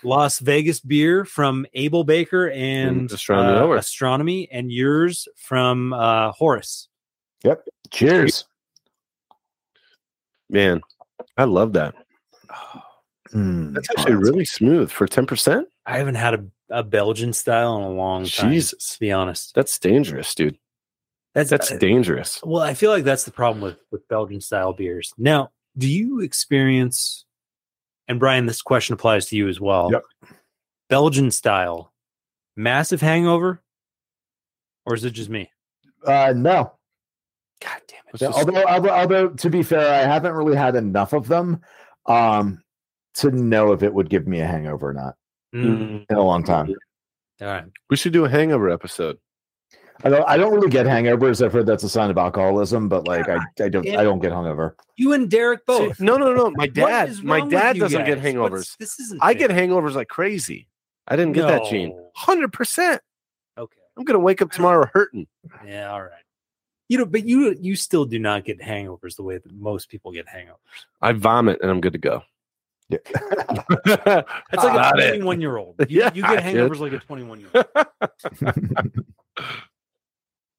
[0.02, 6.88] Las Vegas beer from Able Baker and Astronomy uh, Astronomy, and yours from uh, Horus.
[7.42, 7.66] Yep.
[7.90, 8.44] Cheers.
[10.48, 10.80] Man,
[11.36, 11.94] I love that.
[13.34, 13.74] Mm.
[13.74, 15.64] That's actually really smooth for 10%.
[15.86, 18.52] I haven't had a, a Belgian style in a long time.
[18.52, 18.90] Jesus.
[18.92, 20.56] to be honest, That's dangerous, dude.
[21.34, 22.40] that's That's uh, dangerous.
[22.44, 22.62] well.
[22.62, 25.12] I feel like that's the problem with with Belgian style beers.
[25.18, 27.24] Now, do you experience?
[28.06, 29.90] And Brian, this question applies to you as well.
[29.90, 30.04] Yep.
[30.88, 31.92] Belgian style,
[32.56, 33.62] massive hangover,
[34.86, 35.50] or is it just me?
[36.06, 36.72] Uh, no.
[37.62, 38.20] God damn it!
[38.20, 41.60] Yeah, although, although, although, to be fair, I haven't really had enough of them
[42.06, 42.62] um,
[43.14, 45.14] to know if it would give me a hangover or not
[45.54, 46.68] Mm, in a long time.
[47.40, 47.64] all right.
[47.88, 49.18] we should do a hangover episode.
[50.02, 50.28] I don't.
[50.28, 51.42] I don't really get hangovers.
[51.44, 53.88] I've heard that's a sign of alcoholism, but like I, I don't.
[53.90, 54.72] I don't get hungover.
[54.96, 56.00] You and Derek See, both.
[56.00, 56.50] no, no, no.
[56.56, 58.50] My dad, my dad doesn't get hangovers.
[58.50, 59.20] What's- This isn't.
[59.22, 60.66] I get hangovers like crazy.
[61.06, 61.96] I didn't get that gene.
[62.18, 62.98] 100%.
[63.58, 63.76] Okay.
[63.96, 65.26] I'm going to wake up tomorrow hurting.
[65.64, 65.92] Yeah.
[65.92, 66.10] All right.
[66.88, 70.10] You know, but you you still do not get hangovers the way that most people
[70.12, 70.56] get hangovers.
[71.00, 72.22] I vomit and I'm good to go.
[73.04, 73.22] Yeah.
[74.04, 75.76] That's like Got a 21 year old.
[75.88, 77.64] You, Yeah, you get hangovers like a 21 year old.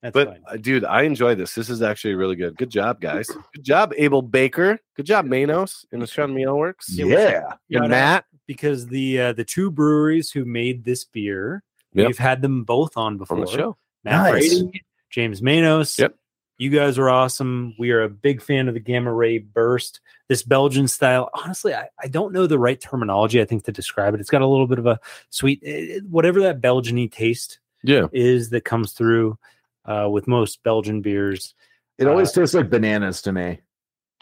[0.02, 0.42] That's But fine.
[0.48, 1.54] uh, dude, I enjoy this.
[1.54, 2.56] This is actually really good.
[2.56, 3.26] Good job, guys.
[3.54, 4.78] Good job, Able Baker.
[4.94, 6.84] Good job, Manos in Astronomy Aleworks.
[6.90, 7.42] yeah.
[7.70, 8.24] And Shout Matt.
[8.46, 11.62] because the uh, the two breweries who made this beer,
[11.94, 12.06] Yep.
[12.08, 13.38] we've had them both on before.
[13.38, 13.76] on the show.
[14.04, 14.60] Matt Nice.
[14.60, 15.98] Brady, James Manos.
[15.98, 16.14] Yep.
[16.58, 17.74] You guys are awesome.
[17.78, 20.00] We are a big fan of the Gamma Ray Burst.
[20.28, 24.14] This Belgian style, honestly, I, I don't know the right terminology, I think, to describe
[24.14, 24.20] it.
[24.20, 24.98] It's got a little bit of a
[25.30, 28.06] sweet, eh, whatever that Belgian y taste Yeah.
[28.12, 29.38] is that comes through
[29.84, 31.54] uh, with most Belgian beers.
[31.98, 33.60] It always tastes like bananas to me.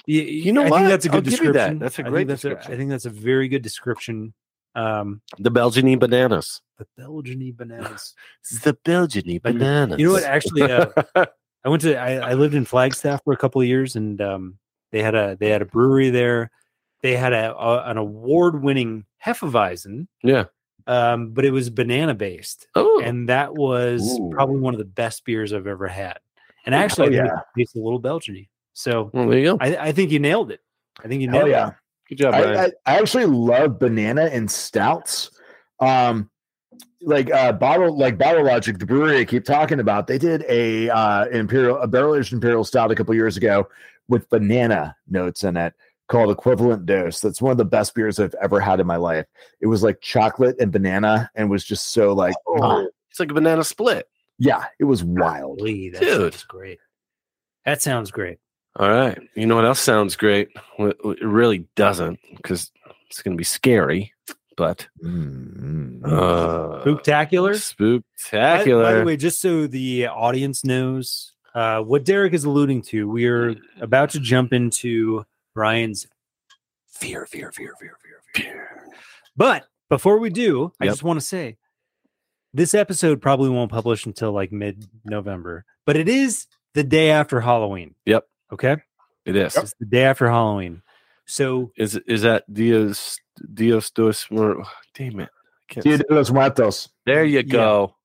[0.07, 0.78] You, You know I what?
[0.78, 1.78] think that's a I'll good give you that.
[1.78, 1.78] description.
[1.78, 2.72] That's a I great think that's description.
[2.72, 4.35] I think that's a very good description.
[4.74, 6.61] Um, The Belgian bananas.
[6.78, 8.14] the Belgian bananas.
[8.64, 10.01] The Belgian bananas.
[10.01, 10.24] You know what?
[10.24, 10.87] Actually, uh,
[11.65, 14.59] I went to I, I lived in Flagstaff for a couple of years, and um,
[14.93, 16.51] they had a they had a brewery there.
[17.03, 20.45] They had a, a an award winning Hefeweizen, yeah.
[20.87, 24.31] um, but it was banana based, Oh, and that was Ooh.
[24.31, 26.19] probably one of the best beers I've ever had.
[26.67, 27.39] And Oh, actually, I think yeah.
[27.41, 28.49] it tastes a little Belgian-y.
[28.73, 29.59] So well, there you go.
[29.61, 30.61] I, I think you nailed it.
[31.03, 31.69] I think you Hell nailed yeah.
[31.69, 31.75] it.
[32.09, 32.57] Good job, Brian.
[32.57, 35.31] I, I, I actually love banana and stouts.
[35.81, 36.31] Um,
[37.03, 40.89] like uh, bottle, like Bottle Logic, the brewery I keep talking about, they did a
[40.91, 43.68] uh, imperial, a barrel aged imperial stout a couple years ago
[44.09, 45.75] with banana notes in it
[46.09, 47.20] called Equivalent Dose.
[47.20, 49.27] That's one of the best beers I've ever had in my life.
[49.61, 53.35] It was like chocolate and banana, and was just so like, Oh, it's like a
[53.35, 54.07] banana split.
[54.39, 55.59] yeah, it was wild.
[55.59, 56.33] Golly, that Dude.
[56.33, 56.79] sounds great.
[57.64, 58.39] That sounds great.
[58.77, 59.18] All right.
[59.35, 60.49] You know what else sounds great?
[60.79, 62.70] It really doesn't because
[63.09, 64.12] it's going to be scary,
[64.57, 67.53] but Mm, uh, Spooktacular.
[67.53, 67.85] By,
[68.35, 68.83] spooktacular.
[68.83, 73.27] by the way, just so the audience knows uh, what Derek is alluding to, we
[73.27, 75.25] are about to jump into
[75.55, 76.07] Brian's
[76.89, 78.89] fear, fear, fear, fear, fear, fear.
[79.37, 80.93] But before we do, I Yep.
[80.93, 81.57] just want to say
[82.53, 87.41] this episode probably won't publish until like mid November, but it is the day after
[87.41, 87.95] Halloween.
[88.07, 88.27] Yep.
[88.53, 88.77] Okay.
[89.25, 89.57] it is.
[89.57, 90.83] It's the day after Halloween.
[91.27, 93.19] So Is is that Dios
[93.55, 94.30] Dios dos?
[94.30, 94.64] Mor-
[94.95, 95.28] Damn it!
[95.70, 96.89] I can't Dia de los Muertos.
[97.07, 97.43] There you Yeah.
[97.43, 97.97] go.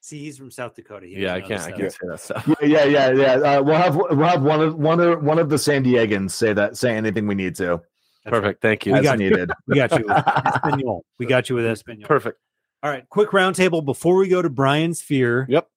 [0.00, 1.06] see, he's from South Dakota.
[1.06, 1.74] He Yeah, I doesn't can't.
[1.74, 2.44] I this can't stuff.
[2.44, 2.56] say that stuff.
[2.62, 3.56] Yeah, yeah, yeah, yeah.
[3.58, 6.52] Uh, we'll have we'll have one of one of one of the San Diegans say
[6.52, 7.80] that say anything we need to That's
[8.26, 8.32] right.
[8.42, 8.62] Perfect.
[8.62, 8.92] Thank you.
[8.92, 9.30] We as got you.
[9.30, 9.50] needed.
[9.66, 11.04] We got you with Espanol.
[11.18, 12.06] We got you with Espanol.
[12.06, 12.38] Perfect.
[12.82, 15.46] All right, quick roundtable before we go to Brian's fear.
[15.48, 15.68] Yep.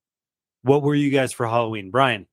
[0.63, 2.27] What were you guys for Halloween, Brian?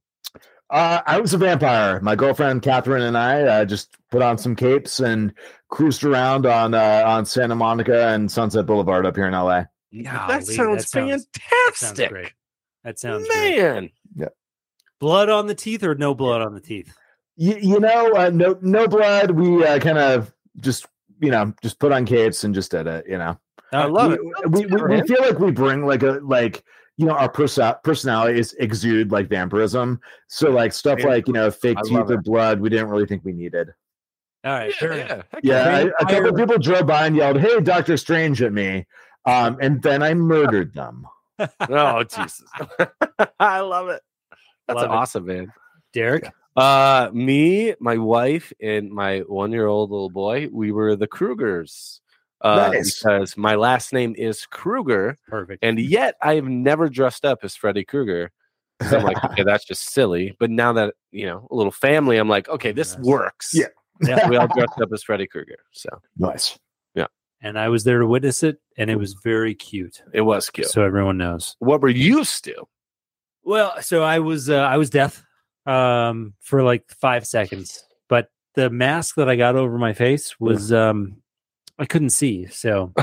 [0.75, 2.01] Uh, I was a vampire.
[2.01, 5.33] My girlfriend Catherine and I uh, just put on some capes and
[5.69, 9.67] cruised around on uh, on Santa Monica and Sunset Boulevard up here in LA.
[9.93, 12.33] Golly, that sounds that fantastic, great.
[12.83, 13.57] That sounds great.
[13.57, 13.91] man.
[14.99, 16.93] Blood on the teeth or no blood on the teeth?
[17.37, 19.31] You, you know, uh, no no blood.
[19.31, 20.87] We uh, kind of just
[21.21, 23.05] you know just put on capes and just did it.
[23.09, 23.39] You know,
[23.73, 24.51] I love we, it.
[24.51, 26.65] We, we, we feel like we bring like a like
[26.97, 30.01] you know our perso- personalities exude like vampirism.
[30.29, 31.07] So like stuff Yeah.
[31.09, 33.69] like you know fake I teeth or blood, we didn't really think we needed.
[34.45, 35.25] All right, Yeah, fair enough.
[35.43, 35.81] yeah.
[35.81, 38.87] Yeah, I, a couple of people drove by and yelled, "Hey, Doctor Strange!" at me,
[39.27, 41.07] um, and then I murdered them.
[41.69, 42.45] Oh Jesus!
[43.41, 44.03] I love it.
[44.69, 44.95] That's Love it.
[44.95, 45.53] awesome, man.
[45.93, 46.31] Derek.
[46.57, 51.99] Uh, me, my wife, and my one-year-old little boy, we were the Krugers.
[52.45, 53.03] Uh, Nice.
[53.03, 55.65] because my last name is Kruger, Perfect.
[55.65, 58.31] and yet I have never dressed up as Freddy Krueger.
[58.89, 60.37] So I'm like, okay, that's just silly.
[60.39, 63.05] But now that you know, a little family, I'm like, okay, this Yes.
[63.07, 63.51] works.
[63.55, 63.67] Yeah.
[64.03, 64.29] Yeah.
[64.29, 65.57] we all dressed up as Freddy Krueger.
[65.73, 65.89] So
[66.19, 66.59] nice.
[66.95, 67.07] Yeah.
[67.41, 70.03] And I was there to witness it, and it was very cute.
[70.13, 70.67] it was cute.
[70.69, 71.57] So everyone knows.
[71.61, 72.69] what were you still?
[73.43, 75.23] Well, so I was uh, I was deaf
[75.67, 80.73] um, for like five seconds, but the mask that I got over my face was
[80.73, 81.19] um,
[81.79, 82.47] I couldn't see.
[82.47, 82.93] So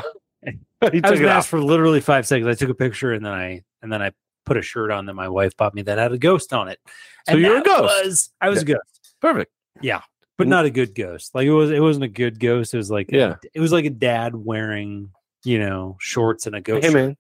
[0.82, 2.48] I was masked for literally five seconds.
[2.48, 4.12] I took a picture and then I and then I
[4.46, 6.80] put a shirt on that my wife bought me that had a ghost on it.
[7.28, 8.06] So And you're a ghost.
[8.06, 9.52] Was, I was a ghost, Perfect.
[9.82, 10.02] Yeah,
[10.38, 11.36] but not a good ghost.
[11.36, 11.72] Like it was.
[11.72, 12.74] It wasn't a good ghost.
[12.74, 13.36] It was like Yeah.
[13.54, 15.12] It was like a dad wearing
[15.44, 16.84] you know shorts and a ghost.
[16.86, 17.02] Hey shirt.
[17.08, 17.18] man,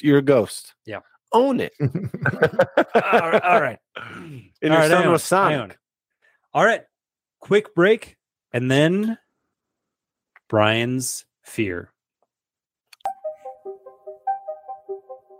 [0.00, 0.74] you're a ghost.
[0.86, 1.00] Yeah.
[1.32, 1.72] Own it.
[1.80, 3.42] all right.
[3.42, 3.78] All right.
[4.64, 5.34] And All your right, son was it.
[5.34, 5.78] I own Sonic.
[6.54, 6.82] All right.
[7.40, 8.16] Quick break.
[8.52, 9.18] And then
[10.52, 11.94] Brian's fear.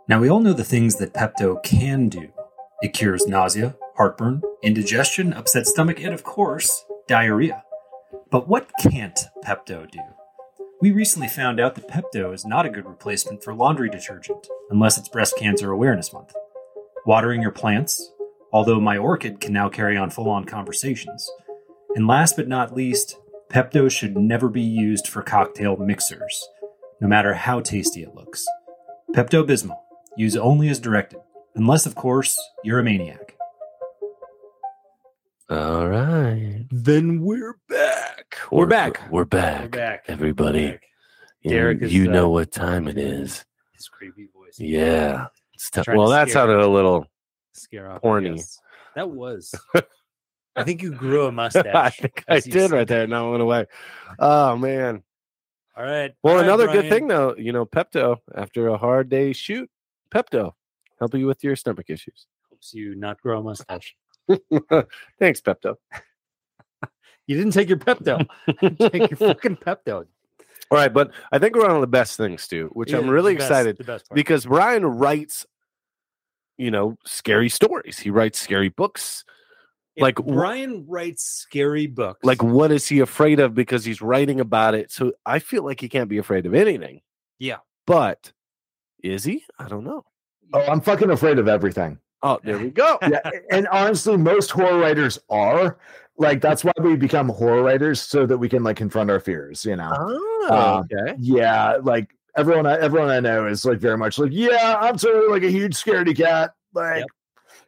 [0.09, 2.29] Now, we all know the things that Pepto can do
[2.81, 7.63] it cures nausea, heartburn, indigestion, upset stomach, and of course, diarrhea.
[8.31, 9.99] But what can't Pepto do?
[10.81, 14.97] We recently found out that Pepto is not a good replacement for laundry detergent, unless
[14.97, 16.33] it's Breast Cancer Awareness Month.
[17.05, 18.11] Watering your plants,
[18.51, 21.29] although my orchid can now carry on full on conversations.
[21.93, 23.15] And last but not least,
[23.53, 26.47] Pepto should never be used for cocktail mixers,
[26.99, 28.45] no matter how tasty it looks.
[29.13, 29.77] Pepto Bismol.
[30.17, 31.19] Use only as directed,
[31.55, 33.35] unless, of course, you're a maniac.
[35.49, 36.65] All right.
[36.71, 38.37] Then we're back.
[38.51, 39.01] We're, We're back.
[39.11, 39.61] We're back.
[39.61, 40.05] We're back.
[40.07, 40.65] Everybody.
[40.65, 40.81] We're back.
[41.41, 43.43] You- Derek is, you uh, know what time it is.
[43.73, 44.55] His creepy voice.
[44.57, 45.25] Yeah.
[45.53, 47.05] It's ti- Trying to well, that sounded a little.
[47.53, 48.01] Scare off.
[48.01, 48.41] Horny.
[48.95, 49.53] That was.
[50.55, 51.65] I think you grew a mustache.
[51.73, 53.07] I think I did right there.
[53.07, 53.65] Now it went away.
[54.19, 55.03] Oh man.
[55.75, 56.13] All right.
[56.21, 59.69] Well, All right, another good thing though, you know, Pepto after a hard day shoot,
[60.13, 60.53] Pepto
[60.99, 62.27] help you with your stomach issues.
[62.49, 63.95] helps you not grow a mustache.
[65.19, 65.75] Thanks, Pepto.
[67.25, 68.27] You didn't take your Pepto.
[68.91, 70.05] take your fucking Pepto.
[70.69, 73.35] All right, but I think we're on the best things too, which Yeah, I'm really
[73.35, 74.15] best- excited The best part.
[74.17, 75.45] because Brian writes,
[76.57, 77.97] you know, scary stories.
[77.97, 79.23] He writes scary books.
[79.95, 82.19] If like, wh- Brian writes scary books.
[82.23, 84.91] Like, what is he afraid of because he's writing about it?
[84.91, 87.01] So I feel like he can't be afraid of anything.
[87.39, 87.57] Yeah.
[87.85, 88.31] But
[89.03, 89.43] is he?
[89.59, 90.03] I don't know.
[90.53, 91.99] Oh, I'm fucking afraid of everything.
[92.21, 92.97] Oh, there we go.
[93.07, 93.19] yeah,
[93.51, 95.77] and honestly, most horror writers are
[96.17, 99.65] like that's why we become horror writers so that we can like confront our fears.
[99.65, 99.91] You know?
[99.93, 101.15] Oh, Uh, okay.
[101.19, 105.27] Yeah, like everyone, I, everyone I know is like very much like, yeah, I'm totally
[105.27, 106.51] like a huge scaredy cat.
[106.73, 107.07] Like, Yep.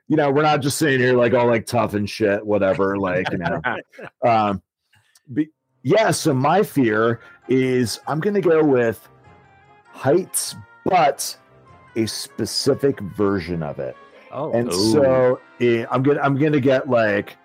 [0.07, 2.97] You know, we're not just sitting here like all like tough and shit, whatever.
[2.97, 3.61] Like, you know,
[4.27, 4.61] um,
[5.27, 5.45] but
[5.83, 6.11] yeah.
[6.11, 9.07] So my fear is I'm gonna go with
[9.91, 11.35] heights, but
[11.95, 13.95] a specific version of it.
[14.31, 14.91] oh, And Ooh.
[14.91, 17.37] so eh, I'm gonna I'm gonna get like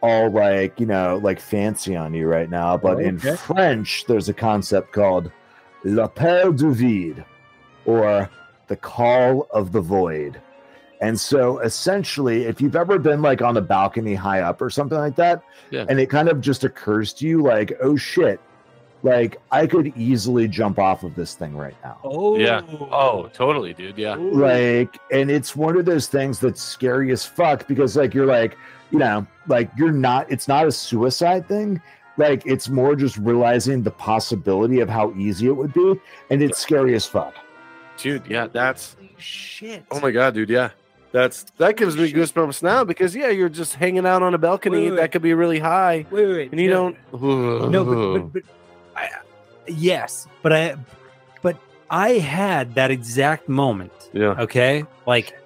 [0.00, 3.36] all like you know like fancy on you right now, but in Okay.
[3.36, 5.30] French there's a concept called
[5.84, 7.24] l'appel du vide,
[7.84, 8.30] or
[8.68, 10.40] the call of the void.
[11.00, 14.98] And so essentially, if you've ever been like on a balcony high up or something
[14.98, 15.84] like that, Yeah.
[15.88, 18.40] and it kind of just occurs to you like, oh shit,
[19.04, 22.62] like I could easily jump off of this thing right now oh, Yeah.
[22.90, 23.96] Oh, totally, dude.
[23.96, 24.16] Yeah.
[24.16, 28.56] Like and it's one of those things that's scary as fuck because like you're like
[28.90, 31.80] you know like you're not it's not a suicide thing
[32.16, 35.94] like it's more just realizing the possibility of how easy it would be
[36.30, 37.34] and it's scary as fuck
[37.98, 39.84] Dude, yeah, that's shit.
[39.92, 40.70] oh my god, dude, yeah.
[41.18, 44.82] That's that gives me goosebumps now because yeah, you're just hanging out on a balcony
[44.82, 46.06] Wait, wait, that could be really high.
[46.12, 46.52] Wait, wait, wait.
[46.52, 48.42] And you no, don't No, but, but, but
[48.94, 49.08] I,
[49.66, 50.76] yes, but I,
[51.42, 51.56] but
[51.90, 54.10] I had that exact moment.
[54.12, 54.36] Yeah.
[54.38, 55.36] Okay, like,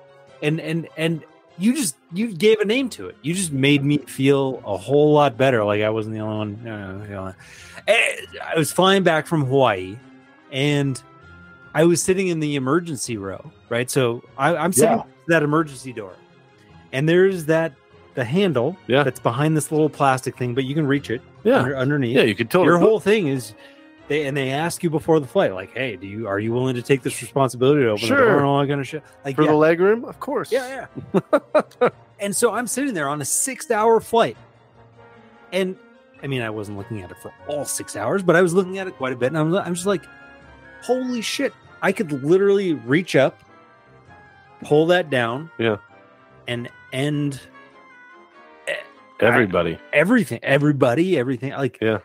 [0.42, 1.24] and and and
[1.56, 3.16] you just you gave a name to it.
[3.22, 5.64] You just made me feel a whole lot better.
[5.64, 6.62] Like I wasn't the only one.
[6.62, 7.34] No, no, no.
[7.88, 9.96] Eh, I was flying back from Hawaii,
[10.50, 11.02] and
[11.74, 13.50] I was sitting in the emergency row.
[13.68, 15.00] Right, so I, I'm sitting Yeah.
[15.02, 16.14] at that emergency door,
[16.92, 17.72] and there's that
[18.14, 19.02] the handle Yeah.
[19.04, 21.60] that's behind this little plastic thing, but you can reach it Yeah.
[21.60, 22.16] under, underneath.
[22.16, 23.54] Yeah, you can totally Your whole thing is
[24.08, 26.74] they and they ask you before the flight, like, "Hey, do you are you willing
[26.74, 28.36] to take this responsibility to open the door Sure.
[28.36, 30.52] and all that kind of shit?" Like, for yeah, the leg room, of course.
[30.52, 31.88] yeah, yeah.
[32.20, 34.36] and so I'm sitting there on a six-hour flight,
[35.52, 35.76] and
[36.22, 38.78] I mean, I wasn't looking at it for all six hours, but I was looking
[38.78, 40.02] at it quite a bit, and I'm, I'm just like,
[40.82, 41.52] "Holy shit!"
[41.82, 43.40] I could literally reach up,
[44.64, 45.76] pull that down, Yeah.
[46.46, 47.40] and end.
[49.20, 49.78] Everybody.
[49.92, 51.52] everything, everybody, everything.
[51.52, 51.98] Like, Yeah.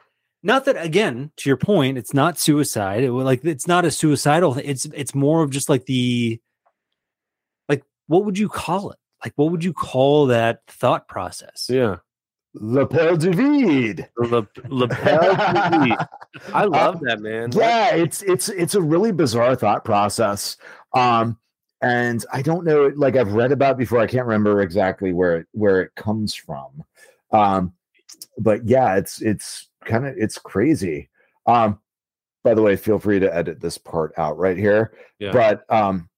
[0.44, 3.04] Not that again, to your point, it's not suicide.
[3.04, 4.54] It, like it's not a suicidal.
[4.54, 4.66] thing.
[4.68, 6.40] It's it's more of just like the,
[7.68, 9.00] like what would you call it?
[9.26, 11.68] Like what would you call that thought process?
[11.70, 11.98] Yeah.
[12.62, 13.18] Lapel.
[14.18, 16.10] Le, l'appel du vide.
[16.54, 17.52] I love that, man.
[17.54, 20.58] yeah it's it's it's a really bizarre thought process
[20.94, 21.38] um
[21.82, 25.38] and i don't know like i've read about it before i can't remember exactly where
[25.38, 26.84] it where it comes from
[27.32, 27.74] um
[28.40, 31.10] but yeah it's it's kind of it's crazy
[31.46, 31.80] um
[32.44, 35.32] by the way feel free to edit this part out right here Yeah.
[35.34, 36.10] but um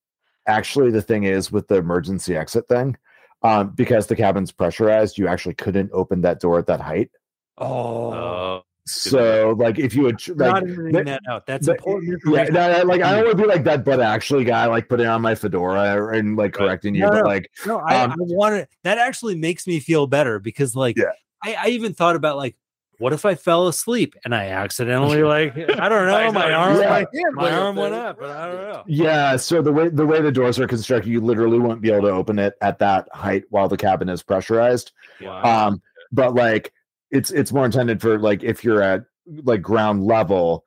[0.48, 2.96] actually the thing is with the emergency exit thing
[3.42, 7.10] um because the cabin's pressurized you actually couldn't open that door at that height
[7.58, 11.46] Oh, Oh, so like if you would tr- not like editing the- that out.
[11.46, 12.54] That's but- important yeah, information.
[12.54, 15.06] no, no, like I don't want to be like that, but actually, guy, like putting
[15.08, 16.66] on my fedora and like Right.
[16.68, 17.24] correcting you, No, but no.
[17.26, 18.68] like, No, I, Um, I want to.
[18.84, 21.12] That actually makes me feel better because, like, Yeah.
[21.44, 22.56] I, I even thought about like,
[23.00, 26.90] what if I fell asleep and I accidentally, like, I don't know, my arm, Yeah.
[26.90, 28.84] like, my arm went up, but I don't know.
[28.88, 29.36] yeah.
[29.38, 32.14] So the way the way the doors are constructed, you literally won't be able to
[32.14, 34.92] open it at that height while the cabin is pressurized.
[35.22, 35.68] wow.
[35.68, 35.82] Um,
[36.12, 36.72] but like,
[37.12, 39.04] it's it's more intended for like if you're at
[39.44, 40.64] like ground level,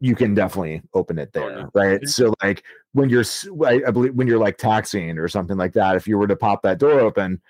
[0.00, 1.70] you can definitely open it there, no.
[1.74, 2.06] right?
[2.08, 3.24] So like when you're,
[3.66, 6.62] I believe when you're like taxiing or something like that, if you were to pop
[6.62, 7.40] that door open,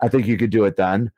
[0.00, 1.10] I think you could do it then,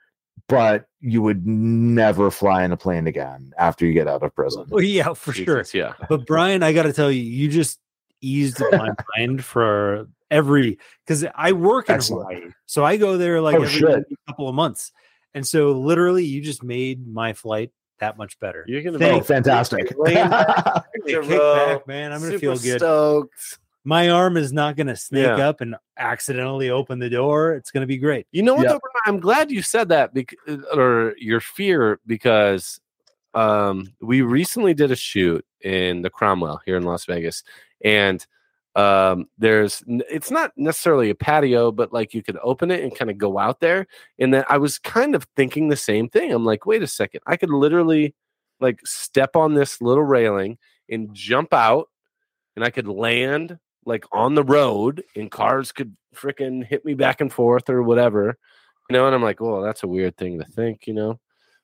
[0.49, 4.65] but you would never fly in a plane again after you get out of prison.
[4.69, 5.65] Well, yeah, for sure.
[5.73, 5.95] Yeah.
[6.09, 7.81] But Brian, I got to tell you, you just
[8.21, 12.33] eased my mind for every because I work in Excellent.
[12.35, 14.05] Hawaii, so I go there like Oh, every shit.
[14.29, 14.93] couple of months,
[15.35, 18.65] and so literally, you just made my flight that much better.
[18.69, 19.87] You're gonna Oh, Thank- fantastic!
[20.07, 22.13] Kick back, man.
[22.13, 22.79] I'm gonna feel good.
[22.79, 23.59] Stoked.
[23.85, 25.49] My arm is not gonna snake Yeah.
[25.49, 27.55] up and accidentally open the door.
[27.55, 28.27] It's gonna be great.
[28.31, 28.65] You know what?
[28.65, 28.73] Yeah.
[28.75, 30.39] though, I'm glad you said that because,
[30.73, 32.81] or your fear, because
[33.35, 37.43] um, we recently did a shoot in the Cromwell here in Las Vegas,
[37.85, 38.25] and
[38.77, 43.11] um, there's it's not necessarily a patio, but like you could open it and kind
[43.11, 43.87] of go out there.
[44.19, 46.33] And then I was kind of thinking the same thing.
[46.33, 48.15] I'm like, wait a second, I could literally
[48.61, 50.57] like step on this little railing
[50.89, 51.89] and jump out,
[52.55, 57.21] and I could land like on the road, and cars could freaking hit me back
[57.21, 58.37] and forth or whatever,
[58.89, 59.07] you know.
[59.07, 61.19] And I'm like, well, that's a weird thing to think, you know.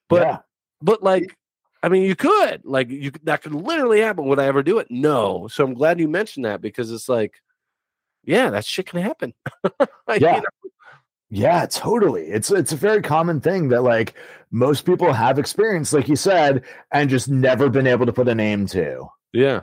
[0.09, 0.39] But yeah,
[0.81, 1.37] but like,
[1.83, 4.25] I mean, you could like you that could literally happen.
[4.27, 4.89] Would I ever do it?
[4.91, 5.49] No.
[5.49, 7.35] So I'm glad you mentioned that because it's like,
[8.25, 9.35] yeah, that shit can happen.
[10.09, 10.37] Like, you Yeah.
[10.41, 10.71] know,
[11.31, 12.29] yeah, totally.
[12.29, 14.15] It's it's a very common thing that like
[14.51, 18.35] most people have experienced, like you said, and just never been able to put a
[18.35, 19.07] name to.
[19.35, 19.61] yeah.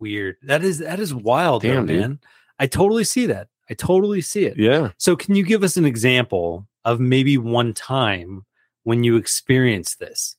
[0.00, 0.36] Weird.
[0.42, 2.00] That is that is wild, though, Damn, dude.
[2.00, 2.20] man.
[2.58, 3.48] I totally see that.
[3.70, 4.56] I totally see it.
[4.56, 4.90] Yeah.
[4.96, 8.44] So, can you give us an example of maybe one time
[8.84, 10.36] when you experienced this?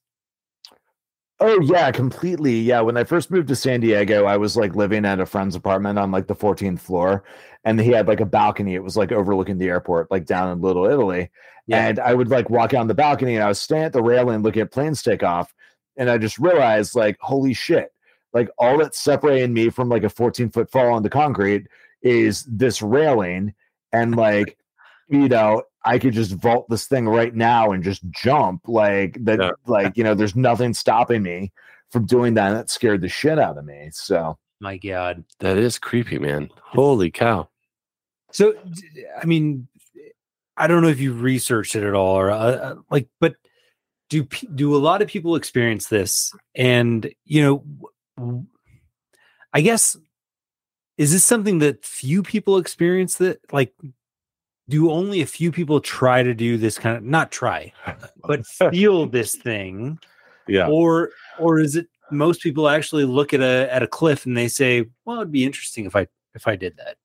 [1.42, 2.60] Oh yeah, completely.
[2.60, 5.56] Yeah, when I first moved to San Diego, I was like living at a friend's
[5.56, 7.24] apartment on like the 14th floor,
[7.64, 8.76] and he had like a balcony.
[8.76, 11.30] It was like overlooking the airport, like down in Little Italy.
[11.66, 11.88] Yeah.
[11.88, 14.42] And I would like walk on the balcony, and I was standing at the railing
[14.42, 15.54] looking at planes take off,
[15.96, 17.94] and I just realized like, holy shit!
[18.34, 21.68] Like all that's separating me from like a 14 foot fall on the concrete
[22.02, 23.54] is this railing,
[23.92, 24.58] and like,
[25.10, 29.40] you know, I could just vault this thing right now and just jump like that.
[29.40, 29.52] Yeah.
[29.66, 31.52] Like you know, there's nothing stopping me
[31.90, 32.48] from doing that.
[32.48, 33.90] And that scared the shit out of me.
[33.92, 35.24] So My God.
[35.40, 36.50] That is creepy, man.
[36.62, 37.50] Holy cow.
[38.32, 38.54] So,
[39.20, 39.68] I mean,
[40.56, 43.36] I don't know if you researched it at all, or uh, uh, like, but
[44.10, 46.32] do do a lot of people experience this?
[46.54, 47.88] And you know, w-
[49.54, 49.98] I guess
[50.98, 53.18] is this something that few people experience?
[53.18, 53.74] That like,
[54.68, 57.74] do only a few people try to do this kind of not try,
[58.24, 60.00] but feel this thing?
[60.48, 60.68] Yeah.
[60.68, 64.48] or or is it most people actually look at a at a cliff and they
[64.48, 66.98] say, "Well, it'd be interesting if I if I did that."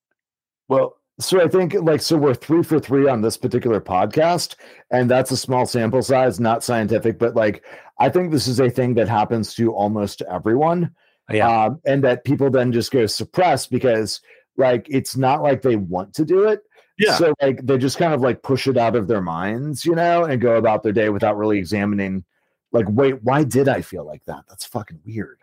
[0.69, 4.57] Well, so I think like so we're three for three on this particular podcast,
[4.91, 7.65] and that's a small sample size, not scientific, but like
[8.01, 10.95] I think this is a thing that happens to almost everyone.
[11.31, 11.65] Yeah.
[11.67, 14.21] Um, and that people then just go suppressed because
[14.57, 16.63] like it's not like they want to do it.
[16.99, 17.17] Yeah.
[17.17, 20.25] So like they just kind of like push it out of their minds, you know,
[20.25, 22.25] and go about their day without really examining
[22.73, 24.45] like, wait, why did I feel like that?
[24.49, 25.39] That's fucking weird.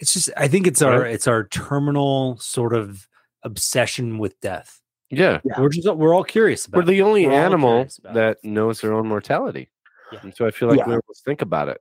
[0.00, 1.14] It's just I think it's our Right.
[1.14, 3.08] it's our terminal sort of
[3.42, 4.80] obsession with death.
[5.10, 5.40] Yeah.
[5.44, 5.60] Yeah.
[5.60, 6.78] We're just we're all curious about.
[6.78, 8.14] We're the only We're animal curious it.
[8.14, 9.70] that knows their own mortality.
[10.12, 10.18] Yeah.
[10.22, 10.86] And so I feel like Yeah.
[10.86, 11.80] we always think about it.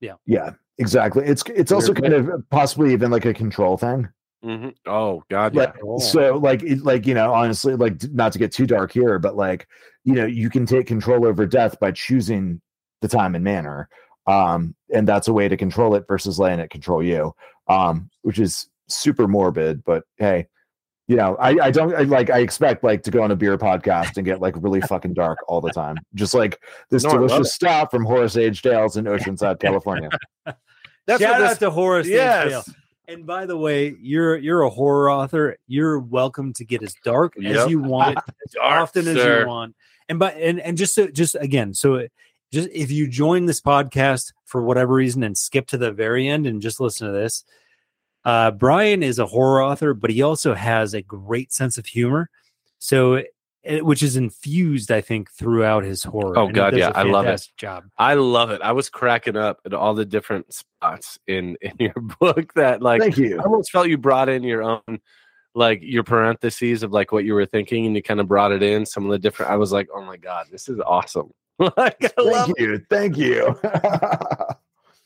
[0.00, 0.14] Yeah.
[0.26, 1.24] Yeah, exactly.
[1.26, 2.12] It's it's also Weird.
[2.12, 4.08] kind of possibly even like a control thing.
[4.42, 5.60] hmm Oh God, yeah.
[5.62, 9.18] like so like it, like you know honestly like not to get too dark here
[9.18, 9.66] but like
[10.04, 12.60] you know you can take control over death by choosing
[13.00, 13.88] the time and manner.
[14.26, 17.34] Um, and that's a way to control it versus letting it control you.
[17.68, 20.46] Um, which is super morbid, but hey,
[21.06, 23.58] you know, I, I don't I, like I expect like to go on a beer
[23.58, 25.96] podcast and get like really fucking dark all the time.
[26.14, 26.60] Just like
[26.90, 27.28] this No, I love it.
[27.28, 30.08] delicious stuff from Horus Aged Ales in Oceanside, California.
[31.06, 32.06] That's Shout what out this, to Horus.
[32.08, 32.50] Yes.
[32.50, 32.70] Yes.
[33.06, 35.58] And by the way, you're you're a horror author.
[35.66, 37.54] You're welcome to get as dark Yep.
[37.56, 38.16] as you want,
[38.46, 39.76] as Dark, often as you want.
[40.08, 42.06] And but and and just so just again, so
[42.50, 46.46] just if you join this podcast for whatever reason and skip to the very end
[46.46, 47.44] and just listen to this,
[48.24, 52.30] uh, Brian is a horror author, but he also has a great sense of humor.
[52.78, 53.14] So.
[53.14, 56.38] It, which is infused, I think, throughout his horror.
[56.38, 57.48] Oh, and God, yeah, I love it.
[57.56, 57.84] Job.
[57.96, 58.60] I love it.
[58.60, 63.00] I was cracking up at all the different spots in in your book that like
[63.00, 63.40] Thank you.
[63.40, 65.00] I almost felt you brought in your own
[65.54, 68.62] like your parentheses of like what you were thinking and you kind of brought it
[68.62, 72.12] in some of the different I was like, "Oh my god, this is awesome." like
[72.18, 72.86] I love Thank you.
[72.90, 73.58] Thank you.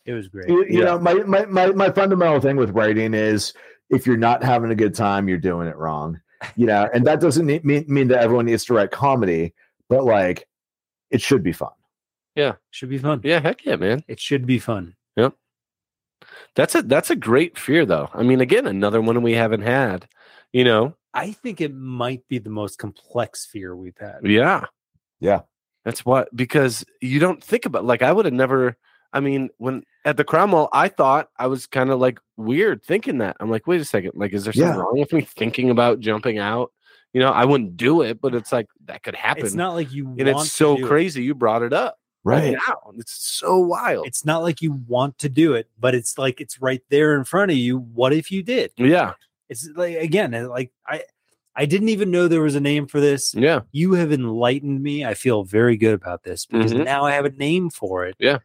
[0.09, 0.49] It was great.
[0.49, 0.85] you, you Yeah.
[0.87, 3.53] know, my, my my my fundamental thing with writing is
[3.91, 6.21] if you're not having a good time, you're doing it wrong.
[6.57, 9.55] You know, and that doesn't mean mean that everyone needs to write comedy,
[9.89, 10.49] but like
[11.11, 11.71] it should be fun.
[12.35, 12.55] Yeah.
[12.71, 13.21] Should be fun.
[13.25, 14.03] Yeah, heck yeah, man.
[14.09, 14.95] It should be fun.
[15.17, 15.35] Yep.
[16.55, 18.09] That's a that's a great fear though.
[18.15, 20.09] I mean, again, another one we haven't had.
[20.53, 24.21] You know, I think it might be the most complex fear we've had.
[24.25, 24.65] yeah,
[25.21, 25.41] Yeah.
[25.85, 28.77] That's what because you don't think about like I would have never.
[29.13, 33.19] I mean, when at the Cromwell, I thought I was kind of like weird thinking
[33.19, 33.37] that.
[33.41, 34.81] I'm like, wait a second, like, is there something Yeah.
[34.81, 36.73] wrong with me thinking about jumping out?
[37.15, 39.47] You know, I wouldn't do it, but it's like that could happen.
[39.47, 40.89] It's not like you and want it's so to do it.
[40.89, 42.53] crazy you brought it up Right.
[42.69, 42.77] now.
[42.99, 44.07] It's so wild.
[44.07, 47.25] It's not like you want to do it, but it's like it's right there in
[47.25, 47.79] front of you.
[47.79, 48.73] What if you did?
[48.77, 49.13] yeah,
[49.49, 51.03] It's like again, like I
[51.57, 53.35] I didn't even know there was a name for this.
[53.35, 55.05] yeah, You have enlightened me.
[55.05, 56.85] I feel very good about this because Mhm.
[56.85, 58.15] now I have a name for it.
[58.21, 58.39] Yeah.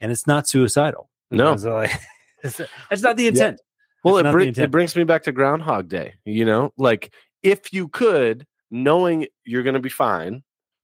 [0.00, 1.10] And it's not suicidal.
[1.30, 1.52] no.
[1.54, 1.88] Uh,
[2.44, 3.60] it's like- that's not the intent.
[4.04, 6.14] Well, it, not the it brings me back to Groundhog Day.
[6.24, 7.12] You know, like
[7.42, 10.42] if you could, knowing you're going to be fine,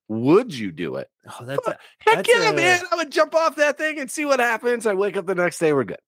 [0.09, 1.09] would you do it?
[1.28, 2.80] Oh, that's a, Heck That's yeah, a- man!
[2.90, 4.86] I would jump off that thing and see what happens.
[4.86, 5.98] I wake up the next day, we're good.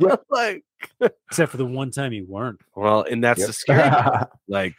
[0.00, 0.16] Yeah.
[0.30, 0.64] like,
[1.28, 2.60] except for the one time you weren't.
[2.74, 3.46] well, and that's Yep.
[3.46, 3.90] the scary.
[3.90, 4.30] part.
[4.48, 4.74] like,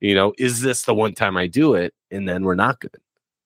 [0.00, 2.96] you know, is this the one time I do it, and then we're not good?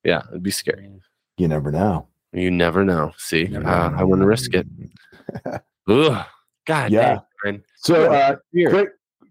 [0.02, 0.88] Yeah, it'd be scary.
[1.36, 2.06] you never know.
[2.32, 3.12] You never know.
[3.16, 4.66] See, Never uh, I wouldn't risk it.
[5.88, 6.26] Ugh.
[6.66, 7.18] God, Yeah.
[7.44, 8.70] dang, So uh, Here.
[8.70, 8.88] quick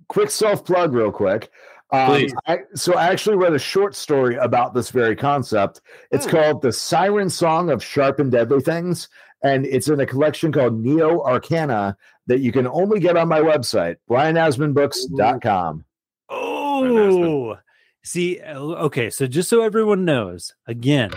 [0.08, 1.52] quick self plug real quick
[1.92, 2.34] um, Please.
[2.48, 5.82] I, so i actually read a short story about this very concept
[6.12, 6.32] it's Hmm.
[6.32, 9.08] called the siren song of sharp and deadly things
[9.44, 11.96] and it's in a collection called neo arcana
[12.26, 15.86] that you can only get on my website brianasmanbooks.com
[16.32, 17.58] Oh,
[18.04, 19.10] see, uh, okay.
[19.10, 21.12] So just so everyone knows, again,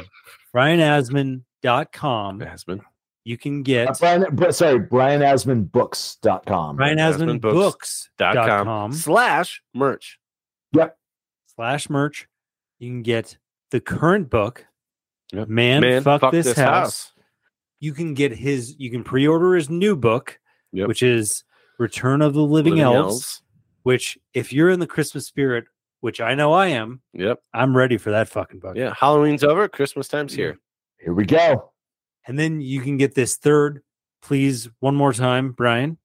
[1.62, 2.80] brianasman.com, Asman.
[3.24, 7.40] you can uh, get Brian, but sorry brianasmanbooks.com brianasmanbooks.com
[8.18, 10.18] brianasmanbooks.com slash merch.
[10.74, 10.97] yep
[11.55, 12.28] slash merch.
[12.78, 13.39] You can get
[13.70, 14.66] the current book,
[15.32, 15.48] Yep.
[15.48, 16.56] Man, Man, Fuck, this, house.
[16.59, 17.12] house.
[17.80, 20.39] You can get his, you can pre order his new book,
[20.72, 20.89] Yep.
[20.89, 21.44] which is
[21.78, 23.43] Return of the Living, Living Elves, Elves.
[23.82, 25.64] which, if you're in the Christmas spirit,
[26.01, 27.40] which I know I am, Yep.
[27.55, 28.76] I'm ready for that fucking book.
[28.76, 28.94] Yeah.
[28.94, 29.68] Halloween's over.
[29.68, 30.59] Christmas time's here.
[31.03, 31.70] Here we go
[32.27, 33.83] And then you can get this third,
[34.23, 35.99] please, one more time, Brian.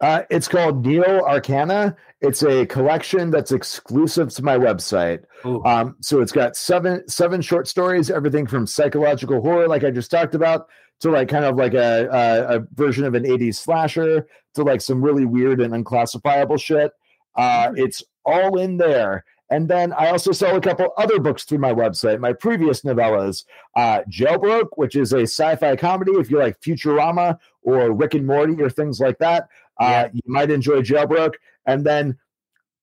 [0.00, 1.94] Uh, it's called Neo Arcana.
[2.22, 5.24] It's a collection that's exclusive to my website.
[5.64, 10.10] Um, so it's got seven seven short stories, everything from psychological horror, like I just
[10.10, 10.68] talked about,
[11.00, 14.80] to like kind of like a, a, a version of an 80s slasher, to like
[14.80, 16.92] some really weird and unclassifiable shit.
[17.36, 19.24] Uh, it's all in there.
[19.50, 22.20] And then I also sell a couple other books through my website.
[22.20, 23.44] My previous novellas,
[23.74, 26.12] uh, Jailbroke, which is a sci-fi comedy.
[26.12, 29.48] If you like Futurama or Rick and Morty or things like that,
[29.80, 31.34] uh, you might enjoy Jailbroke.
[31.66, 32.16] And then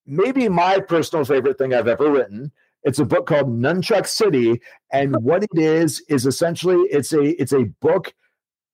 [0.05, 2.51] maybe my personal favorite thing I've ever written.
[2.83, 4.61] It's a book called Nunchuck City,
[4.91, 8.13] and what it is is essentially it's a it's a book.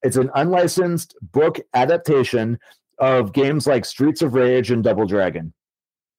[0.02, 2.60] It's an unlicensed book adaptation
[3.00, 5.54] of games like Streets of Rage and Double Dragon.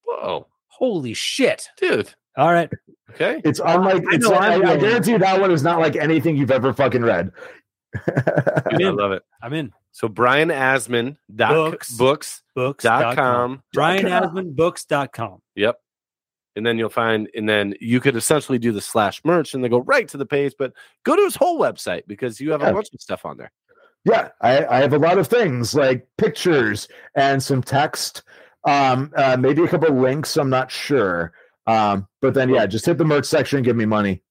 [0.03, 0.47] Whoa.
[0.77, 1.67] Holy shit.
[1.77, 2.13] Dude.
[2.37, 2.69] All right.
[3.11, 3.39] Okay.
[3.45, 4.03] It's unlike.
[4.11, 6.51] I It's know, I, I'm I guarantee you that one is not like anything you've
[6.51, 7.31] ever fucking read.
[8.07, 8.95] I'm I in.
[8.97, 9.23] love it.
[9.41, 9.71] I'm in.
[9.93, 11.91] So Brian Asman dot Books.
[11.95, 12.83] books Books.
[12.83, 13.63] dot com.
[13.75, 15.39] BrianAsmanBooks.com.
[15.55, 15.77] Yep.
[16.57, 19.71] And then you'll find, and then you could essentially do the slash merch and then
[19.71, 20.71] go right to the page, but
[21.03, 22.69] go to his whole website because you have Yeah.
[22.69, 23.51] a bunch of stuff on there.
[24.05, 28.23] Yeah, I, I have a lot of things like pictures and some text,
[28.65, 30.37] um, uh, maybe a couple links.
[30.37, 31.33] I'm not sure,
[31.67, 34.21] um, but then yeah, just hit the merch section and give me money.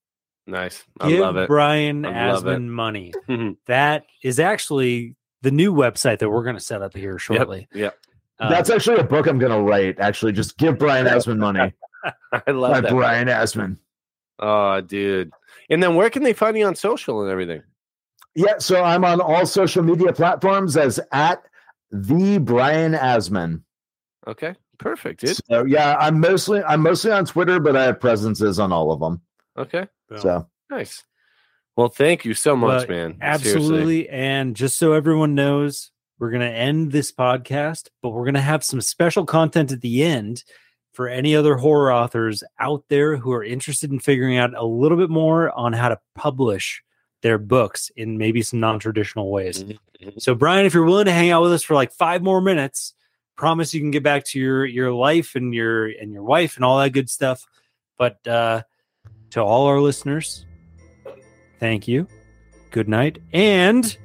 [0.46, 0.84] Nice.
[1.00, 1.48] I Give love it.
[1.48, 2.58] Brian I love it.
[2.58, 3.12] Asman money.
[3.66, 7.68] That is actually the new website that we're going to set up here shortly.
[7.72, 7.96] Yep.
[8.38, 9.98] Uh, That's actually a book I'm going to write.
[10.00, 11.72] Actually, just give Brian Asman money.
[12.32, 12.90] I love By that.
[12.90, 13.78] Brian Asman.
[14.38, 15.30] Oh, dude.
[15.70, 17.62] And then where can they find you on social and everything?
[18.34, 21.42] Yeah, so I'm on all social media platforms as at
[21.90, 23.62] the Brian Asman.
[24.26, 24.54] Okay.
[24.78, 25.38] Perfect, dude.
[25.48, 29.00] So yeah, I'm mostly I'm mostly on Twitter, but I have presences on all of
[29.00, 29.20] them.
[29.56, 29.86] Okay.
[30.08, 30.18] boom.
[30.18, 31.04] So Nice.
[31.76, 33.18] Well, thank you so much, Well, man.
[33.20, 34.04] Absolutely.
[34.04, 34.08] Seriously.
[34.08, 38.40] And just so everyone knows, we're going to end this podcast, but we're going to
[38.40, 40.44] have some special content at the end
[40.92, 44.96] for any other horror authors out there who are interested in figuring out a little
[44.96, 46.82] bit more on how to publish
[47.22, 49.64] their books in maybe some non-traditional ways.
[49.64, 50.22] Mhm, mhm.
[50.22, 52.94] So Brian, if you're willing to hang out with us for like 5 more minutes,
[53.36, 56.64] promise you can get back to your your life and your and your wife and
[56.64, 57.46] all that good stuff.
[57.98, 58.62] But uh
[59.30, 60.46] to all our listeners,
[61.58, 62.06] thank you.
[62.70, 63.96] Good night and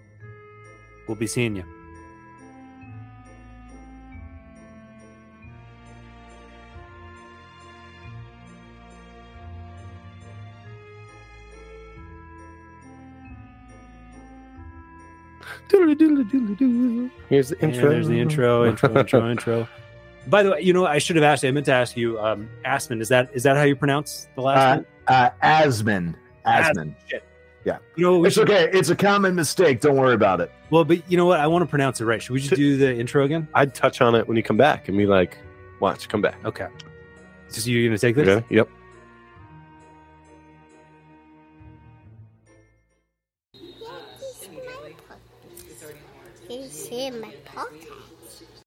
[1.08, 1.79] we'll be seeing you.
[15.70, 17.90] Here's the And intro.
[17.90, 19.68] there's the intro, intro, intro, intro.
[20.28, 21.50] By the way, you know, I should have asked you.
[21.50, 23.02] I meant to ask you, um, Asman.
[23.02, 24.86] Is that is that how you pronounce the last uh, name?
[25.08, 26.16] uh Asman.
[26.46, 26.94] Asman.
[27.66, 27.78] Yeah.
[27.96, 28.70] You know, It's should, okay.
[28.72, 29.82] It's a common mistake.
[29.82, 30.52] Don't worry about it.
[30.70, 31.40] well, but you know what?
[31.40, 32.22] I want to pronounce it right.
[32.22, 33.48] Should we just do the intro again?
[33.54, 35.38] I'd touch on it when you come back and be like,
[35.80, 36.38] watch, come back.
[36.46, 36.68] Okay.
[37.52, 38.28] Just you're gonna take this?
[38.28, 38.46] Okay.
[38.56, 38.70] Yep.